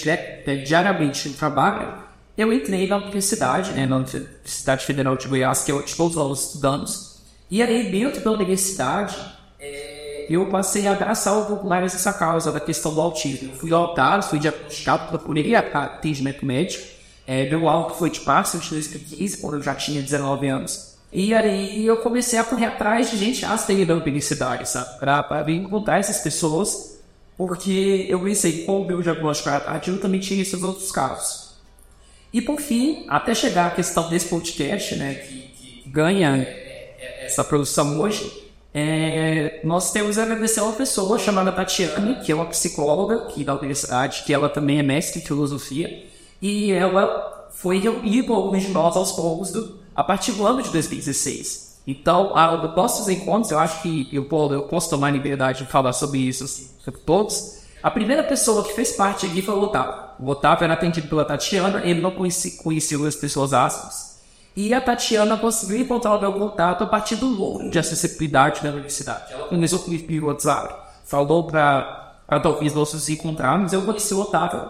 [0.64, 1.94] diariamente no trabalho,
[2.38, 6.46] eu entrei na universidade, né, na Universidade Federal de Goiás, que eu estou os alunos
[6.46, 6.86] estudando,
[7.50, 9.39] e aí dentro da universidade é,
[10.30, 13.52] eu passei a abraçar um pouco mais essa causa da questão do autismo.
[13.52, 16.86] Eu fui adotado, fui diagnosticado, procurei atendimento médico,
[17.26, 20.96] é, meu alvo foi de março de 2015, quando eu já tinha 19 anos.
[21.12, 23.42] E aí eu comecei a correr atrás de gente
[23.86, 25.00] da publicidade, sabe?
[25.00, 27.00] Pra, pra encontrar essas pessoas,
[27.38, 31.50] porque eu pensei, com o meu diagnóstico ativo também tinha esses outros casos.
[32.32, 36.48] E por fim, até chegar à questão desse podcast, né, que, que ganha
[37.22, 38.49] essa produção hoje,
[38.80, 43.54] é, nós temos a agradecer uma pessoa chamada Tatiana, que é uma psicóloga aqui da
[43.54, 46.06] universidade, que ela também é mestre em filosofia,
[46.42, 51.80] e ela foi alguns de nós aos poucos do, a partir do ano de 2016.
[51.86, 55.92] Então, a, dos nossos encontros, eu acho que eu, eu posso tomar liberdade de falar
[55.92, 56.48] sobre isso
[56.80, 57.60] sobre todos.
[57.84, 59.94] A primeira pessoa que fez parte aqui foi o Otávio.
[60.20, 64.09] O Otávio era atendido pela Tatiana, ele não conhecia, conhecia as pessoas aspas.
[64.56, 68.70] E a Tatiana conseguiu encontrar o meu contato a partir do logo de acessibilidade da
[68.70, 69.34] universidade.
[69.34, 70.74] Ela começou com o WhatsApp,
[71.06, 74.70] falou para talvez nós nos encontrarmos, eu conheci o Otávio.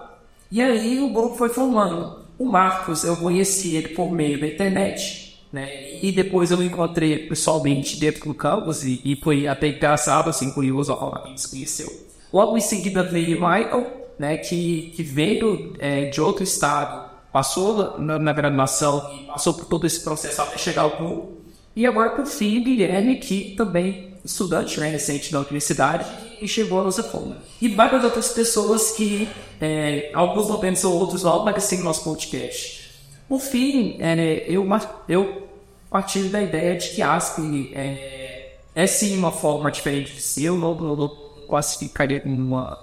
[0.51, 2.19] E aí o grupo foi formando.
[2.37, 5.99] O Marcos, eu conheci ele por meio da internet, né?
[6.01, 10.93] E depois eu encontrei pessoalmente dentro do campus e, e foi até engraçado, assim, curioso,
[10.93, 11.91] ó, nos conheceu.
[12.31, 18.17] Logo em seguida veio Michael, né, que, que veio é, de outro estado, passou na,
[18.17, 21.39] na graduação, passou por todo esse processo até chegar ao grupo.
[21.75, 26.05] E agora, por fim, Guilherme, que também estudante né, recente da universidade
[26.41, 27.37] e chegou a nossa forma.
[27.61, 29.29] E várias outras pessoas que,
[29.61, 32.89] é, alguns não pensam, outros não, mas sim nosso podcast.
[33.27, 34.67] Por fim, é, eu,
[35.07, 35.47] eu
[35.89, 40.57] parti da ideia de que ASP é, é sim uma forma diferente de ser, eu
[40.57, 41.07] não, não, não
[41.47, 42.77] classificaria como uma.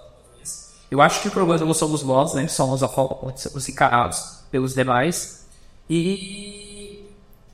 [0.88, 2.46] Eu acho que o problema não somos nós, né?
[2.46, 5.46] Somos a forma como somos encarados pelos demais.
[5.88, 7.04] E,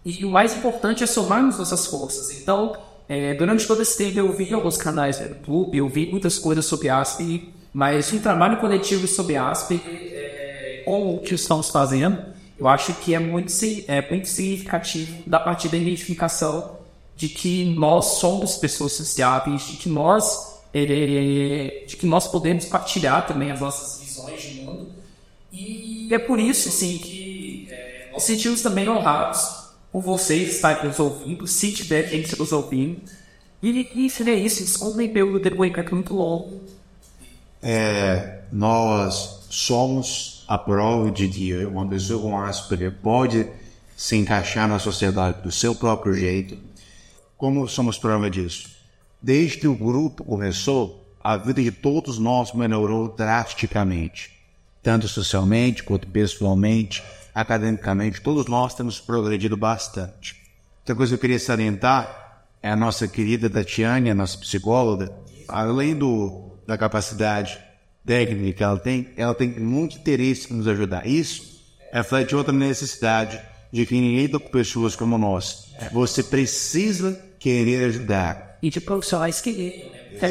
[0.04, 2.30] e o mais importante é somarmos nossas forças.
[2.40, 2.76] Então,
[3.08, 6.64] é, durante todo esse tempo eu vi alguns canais no YouTube, eu vi muitas coisas
[6.64, 12.68] sobre ASP, mas um trabalho coletivo sobre ASP, é, com o que estamos fazendo, eu
[12.68, 13.52] acho que é muito,
[13.88, 16.76] é muito significativo da partir da identificação
[17.16, 23.26] de que nós somos pessoas sociáveis, de que nós, é, de que nós podemos partilhar
[23.26, 24.90] também as nossas visões de mundo.
[25.52, 30.98] E é por isso assim, que é, nós sentimos também honrados por vocês estarem nos
[30.98, 33.00] ouvindo, se tiver gente nos ouvindo.
[33.62, 36.62] E, e seria isso, desculpem pelo depoimento muito longo.
[37.62, 43.46] É, nós somos a prova de que uma pessoa com Asperger pode
[43.96, 46.58] se encaixar na sociedade do seu próprio jeito.
[47.36, 48.68] Como somos prova disso?
[49.20, 54.32] Desde que o grupo começou, a vida de todos nós melhorou drasticamente,
[54.82, 57.02] tanto socialmente quanto pessoalmente
[57.34, 60.36] academicamente, todos nós temos progredido bastante.
[60.80, 65.12] Outra coisa que eu queria salientar é a nossa querida Tatiane, a nossa psicóloga,
[65.48, 67.58] além do, da capacidade
[68.04, 71.06] técnica que ela tem, ela tem muito interesse em nos ajudar.
[71.06, 71.62] Isso
[71.92, 73.40] reflete outra necessidade
[73.72, 75.72] de que ninguém com pessoas como nós.
[75.92, 78.51] Você precisa querer ajudar.
[78.62, 79.90] E de profissionais querer.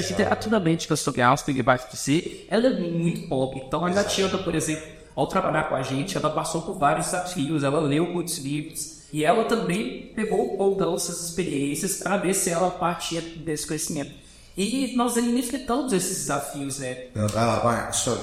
[0.09, 3.61] Literaturamente, que eu sou Gaston e vai ser, ela é muito pobre.
[3.65, 7.63] Então, a Tatiana, por exemplo, ao trabalhar com a gente, ela passou por vários desafios,
[7.63, 12.49] ela leu muitos livros e ela também pegou um pouco dessas experiências para ver se
[12.49, 14.11] ela partia desse conhecimento.
[14.57, 17.07] E nós enfrentamos esses desafios, né?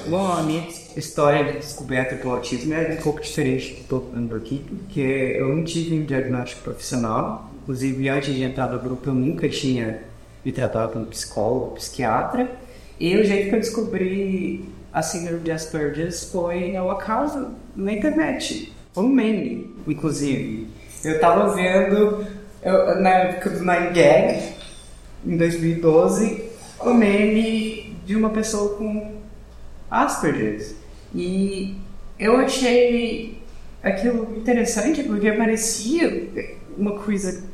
[0.09, 4.00] Bom, a minha história de descoberta do autismo é um pouco diferente do que estou
[4.09, 7.50] falando aqui, porque eu não tive um diagnóstico profissional.
[7.68, 10.00] Inclusive, antes de entrar no grupo, eu nunca tinha
[10.42, 12.50] me tratado como psicólogo, psiquiatra.
[12.98, 18.72] E o jeito que eu descobri a síndrome de Asperger foi ao acaso na internet.
[18.94, 20.66] Foi um meme, inclusive.
[21.04, 22.26] Eu tava vendo,
[22.62, 24.54] eu, na época do Nine Gag,
[25.26, 26.44] em 2012,
[26.86, 29.14] um meme de uma pessoa com
[29.90, 30.74] Asperger.
[31.14, 31.76] E
[32.18, 33.42] eu achei
[33.82, 36.30] aquilo interessante porque parecia
[36.78, 37.47] uma coisa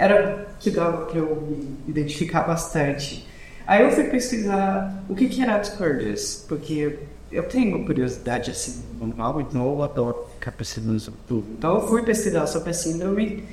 [0.00, 3.26] era que dava para eu me identificar bastante.
[3.66, 6.98] Aí eu fui pesquisar o que, que era Asperger's, porque
[7.30, 11.46] eu tenho curiosidade assim, normal, então eu adoro ficar pesquisando sobre tudo.
[11.56, 13.44] Então eu fui pesquisar sobre a síndrome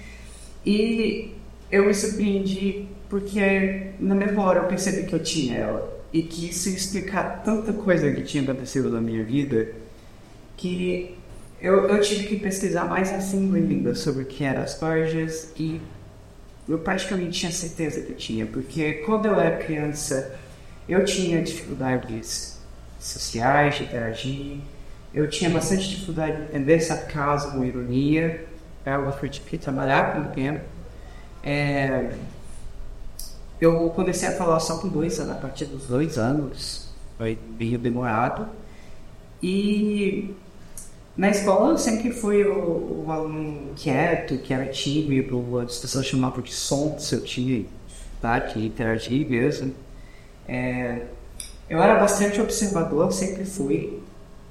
[0.66, 1.36] e
[1.70, 6.70] eu me surpreendi porque na memória eu percebi que eu tinha ela e que isso
[6.70, 9.68] explicar tanta coisa que tinha acontecido na minha vida
[10.56, 11.16] que
[11.62, 15.82] eu, eu tive que pesquisar mais assim ainda sobre o que era Asperger's e
[16.68, 20.38] eu praticamente tinha certeza que tinha, porque quando eu era criança
[20.88, 22.57] eu tinha dificuldades
[22.99, 24.57] sociais, de interagir.
[25.13, 26.80] Eu tinha bastante dificuldade de entender
[27.51, 28.45] com ironia.
[28.86, 30.61] Eu gostaria de trabalhar com o tempo.
[31.43, 32.11] É,
[33.59, 36.89] eu comecei a falar só com dois anos, a partir dos dois anos.
[37.18, 38.47] Foi meio demorado.
[39.41, 40.34] E
[41.18, 46.41] na escola eu sempre fui o, o aluno quieto, que era tímido, as pessoas chamavam
[46.41, 47.65] de som, se eu tinha
[48.22, 49.74] tá, que interagir mesmo.
[50.47, 51.07] É,
[51.70, 54.01] eu era bastante observador, sempre fui.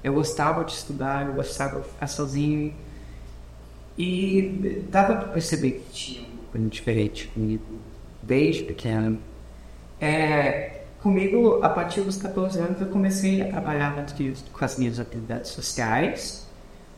[0.03, 2.73] Eu gostava de estudar, eu gostava de ficar sozinho.
[3.97, 7.63] E dava para perceber que tinha uma coisa diferente comigo,
[8.21, 9.19] desde pequeno.
[9.99, 14.05] É, comigo, a partir dos 14 anos, eu comecei a trabalhar
[14.53, 16.46] com as minhas atividades sociais,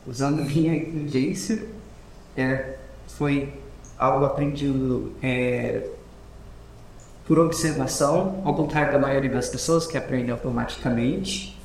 [0.10, 1.64] usando minha inteligência.
[2.36, 2.76] É,
[3.08, 3.54] foi
[3.98, 5.88] algo aprendido é,
[7.26, 11.58] por observação, ao contrário da maioria das pessoas que aprendem automaticamente.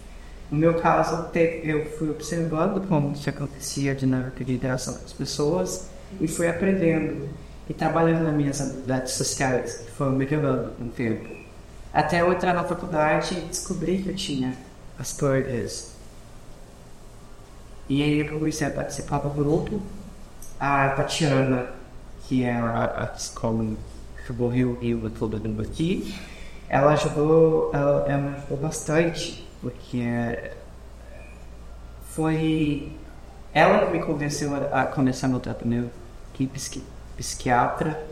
[0.51, 1.31] No meu caso,
[1.63, 5.89] eu fui observando como isso acontecia a dinâmica de interação com as pessoas
[6.21, 7.29] e fui aprendendo
[7.69, 11.27] e trabalhando nas minhas habilidades sociais, que foram melhorando com o tempo.
[11.93, 14.55] Até eu entrar na faculdade e descobri que eu tinha
[14.99, 15.94] as coisas.
[17.89, 19.81] E aí eu comecei a participar do grupo.
[20.59, 21.67] A Tatiana,
[22.27, 23.77] que é a, a escola
[24.25, 26.15] acabou Rio Rio todo mundo aqui,
[26.69, 30.03] ela ajudou, ela, ela me ajudou bastante, porque
[32.07, 32.91] foi
[33.53, 35.91] ela que me convenceu a, começar meu tratamento
[36.33, 36.83] aqui psiqui,
[37.17, 38.03] psiquiatra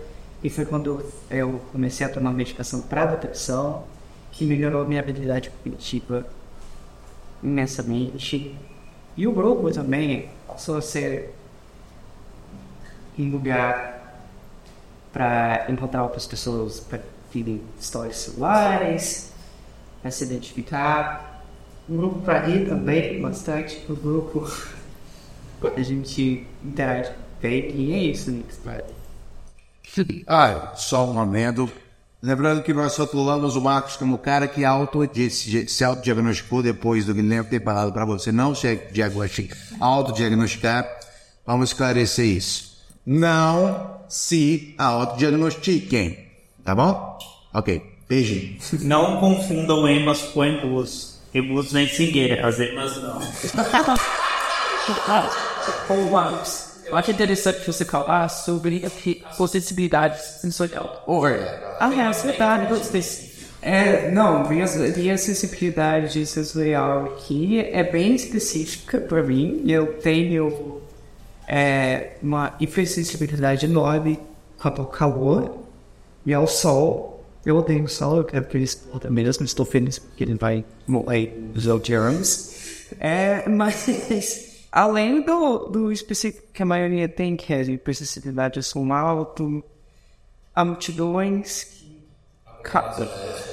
[0.44, 3.84] e foi quando eu comecei a tomar medicação para depressão
[4.30, 6.26] que melhorou minha habilidade cognitiva
[7.42, 8.54] imensamente
[9.16, 11.34] e o grupo também passou a ser
[13.18, 14.22] um lugar
[15.12, 17.00] para encontrar outras pessoas para
[17.32, 19.32] terem histórias celulares,
[20.00, 21.44] para se identificar.
[21.88, 23.84] Um grupo para rir também, bastante.
[23.90, 24.48] Um grupo
[25.76, 27.70] a gente interage bem.
[27.70, 28.60] E é isso, Nix.
[30.26, 31.70] Ah, só um momento.
[32.22, 35.00] Lembrando que nós rotulamos o Marcos como o cara que auto
[35.66, 40.88] se autodiagnosticou depois do Guilherme ter falado para você não se diagnosticar, autodiagnosticar.
[41.44, 42.80] Vamos esclarecer isso.
[43.04, 46.28] Não se autodiagnostiquem.
[46.64, 47.18] Tá bom?
[47.52, 47.82] Ok.
[48.08, 48.56] Beijinho.
[48.82, 51.18] Não confundam emas com emus.
[51.34, 53.18] Emus vem sem guerras, emas não.
[56.92, 58.84] Eu acho interessante você falar sobre
[59.24, 61.02] a possibilidade sensorial.
[61.06, 61.38] Oi.
[61.80, 63.32] Ah, é, é verdade.
[63.62, 69.64] É, não, minha, minha sensibilidade sensorial aqui é bem específica para mim.
[69.66, 70.82] Eu tenho
[71.48, 74.20] é, uma hipersensibilidade enorme
[74.58, 75.60] quanto ao calor
[76.26, 77.24] e ao sol.
[77.42, 80.62] Eu odeio o sol, eu quero que ele exploda mesmo, estou feliz porque ele vai
[80.86, 82.90] morrer dos germs.
[83.00, 88.62] É, mas além do, do específico que a maioria tem, que é de hipersensibilidade a
[88.62, 89.62] som alto,
[90.54, 91.82] há multidões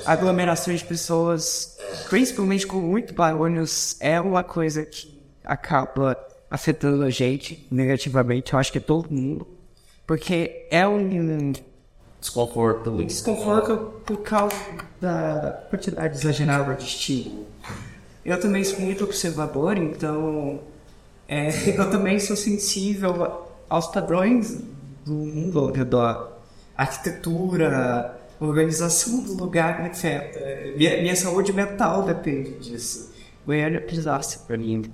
[0.05, 1.77] aglomerações de pessoas,
[2.09, 6.17] principalmente com muito barulhos, é uma coisa que acaba
[6.49, 9.47] afetando a gente negativamente, eu acho que é todo mundo,
[10.05, 11.51] porque é um
[12.19, 14.55] desconforto, desconforto por causa
[15.01, 17.47] da quantidade exagerada de estímulo.
[18.23, 20.59] Eu também sou muito observador, então
[21.29, 24.59] é, eu também sou sensível aos padrões
[25.05, 26.31] do mundo ao redor.
[26.75, 30.39] Arquitetura, organização do lugar me afeta.
[30.75, 33.13] Minha, minha saúde mental depende disso.
[33.45, 34.91] Goiânia é desastre para mim.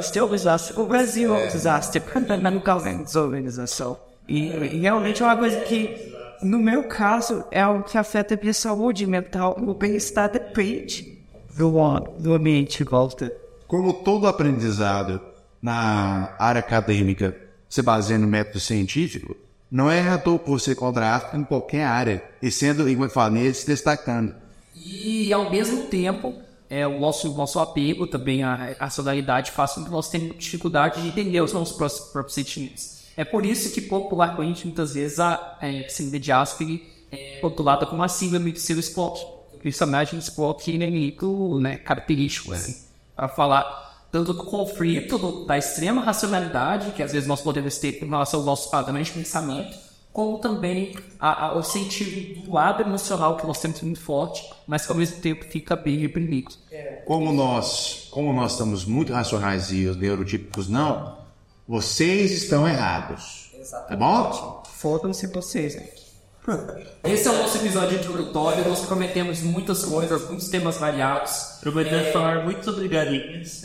[0.00, 0.78] Still desastre.
[0.78, 3.98] O Brasil é um desastre é desorganização.
[4.28, 8.36] E, e realmente é uma coisa que, no meu caso, é algo que afeta a
[8.36, 9.56] minha saúde mental.
[9.58, 11.18] O bem-estar depende
[11.56, 11.72] do,
[12.18, 13.32] do ambiente em volta.
[13.66, 15.29] Como todo aprendizado
[15.62, 17.36] na área acadêmica
[17.68, 19.36] se baseia no método científico,
[19.70, 23.54] não é à toa que você contrasta em qualquer área, e sendo, igual eu falei,
[23.54, 24.34] se destacando.
[24.74, 26.34] E, ao mesmo tempo,
[26.68, 31.08] é, o nosso, nosso apego também à racionalidade faz com que nós tenhamos dificuldade de
[31.08, 31.76] entender os nossos
[32.10, 33.00] próprios sentimentos.
[33.16, 36.80] É por isso que popularmente, muitas vezes, a é, síndrome de Asperger
[37.12, 39.20] é rotulada como a síndrome de Spock.
[39.58, 42.82] Principalmente um Spock inimigo né, característico, assim,
[43.14, 48.02] para falar tanto do conflito do, da extrema racionalidade, que às vezes nós podemos ter
[48.02, 49.76] em relação ao nosso padrão de pensamento,
[50.12, 54.84] como também a, a, o sentido do lado emocional que nós temos muito forte, mas
[54.84, 56.52] que ao mesmo tempo fica bem reprimido.
[57.06, 61.16] Como nós, como nós estamos muito racionais e os neurotípicos não,
[61.66, 63.50] vocês estão errados.
[63.54, 63.88] Exatamente.
[63.88, 64.62] Tá bom?
[64.76, 65.76] Fodam-se vocês.
[65.76, 65.88] Né?
[67.04, 68.68] Esse é o nosso episódio introdutório.
[68.68, 71.58] Nós prometemos muitas coisas, muitos temas variados.
[71.60, 73.62] Prometemos falar muito sobre galinhas.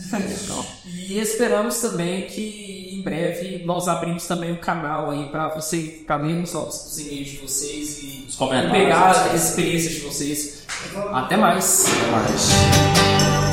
[0.86, 6.18] E esperamos também que em breve nós abrimos também um canal aí para você ficar
[6.18, 8.72] lendo os e-mails de vocês e comentários.
[8.72, 10.66] pegar as experiências de vocês.
[11.12, 11.86] Até mais.
[12.12, 13.45] Mas...